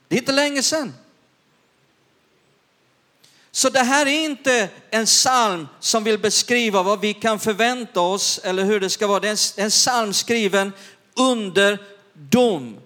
Det 0.08 0.14
är 0.14 0.18
inte 0.18 0.32
länge 0.32 0.62
sedan. 0.62 0.94
Så 3.56 3.68
det 3.68 3.82
här 3.82 4.06
är 4.06 4.24
inte 4.24 4.68
en 4.90 5.06
psalm 5.06 5.68
som 5.80 6.04
vill 6.04 6.18
beskriva 6.18 6.82
vad 6.82 7.00
vi 7.00 7.14
kan 7.14 7.38
förvänta 7.38 8.00
oss 8.00 8.40
eller 8.44 8.64
hur 8.64 8.80
det 8.80 8.90
ska 8.90 9.06
vara. 9.06 9.20
Det 9.20 9.28
är 9.28 9.60
en 9.62 9.70
psalm 9.70 10.12
skriven 10.12 10.72
under 11.16 11.78
dom. 12.12 12.76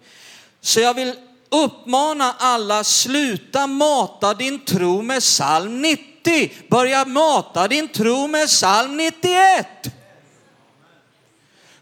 Så 0.61 0.81
jag 0.81 0.95
vill 0.95 1.15
uppmana 1.49 2.35
alla, 2.39 2.85
sluta 2.85 3.67
mata 3.67 4.35
din 4.35 4.65
tro 4.65 5.03
med 5.03 5.21
psalm 5.21 5.83
90. 5.83 6.53
Börja 6.71 7.05
mata 7.05 7.69
din 7.69 7.89
tro 7.89 8.27
med 8.27 8.49
psalm 8.49 8.97
91. 8.97 9.67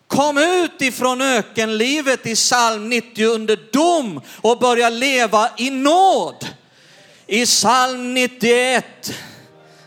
Kom 0.06 0.38
ut 0.38 0.82
ifrån 0.82 1.20
ökenlivet 1.20 2.26
i 2.26 2.34
psalm 2.34 2.88
90 2.88 3.26
under 3.26 3.58
dom 3.72 4.20
och 4.40 4.58
börja 4.58 4.88
leva 4.88 5.50
i 5.56 5.70
nåd 5.70 6.46
i 7.28 7.46
psalm 7.46 8.14
91. 8.14 8.84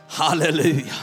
Halleluja. 0.07 0.93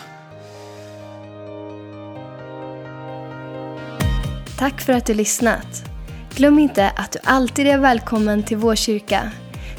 Tack 4.59 4.81
för 4.81 4.93
att 4.93 5.07
du 5.07 5.15
lyssnat. 5.15 5.85
Glöm 6.35 6.59
inte 6.59 6.89
att 6.89 7.13
du 7.13 7.19
alltid 7.25 7.67
är 7.67 7.79
välkommen 7.79 8.43
till 8.43 8.57
vår 8.57 8.75
kyrka. 8.75 9.33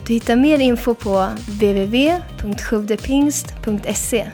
Du 0.08 0.14
hittar 0.14 0.36
mer 0.36 0.60
info 0.60 0.94
på 0.94 1.30
www.sjuvdepingst.se 1.48 4.32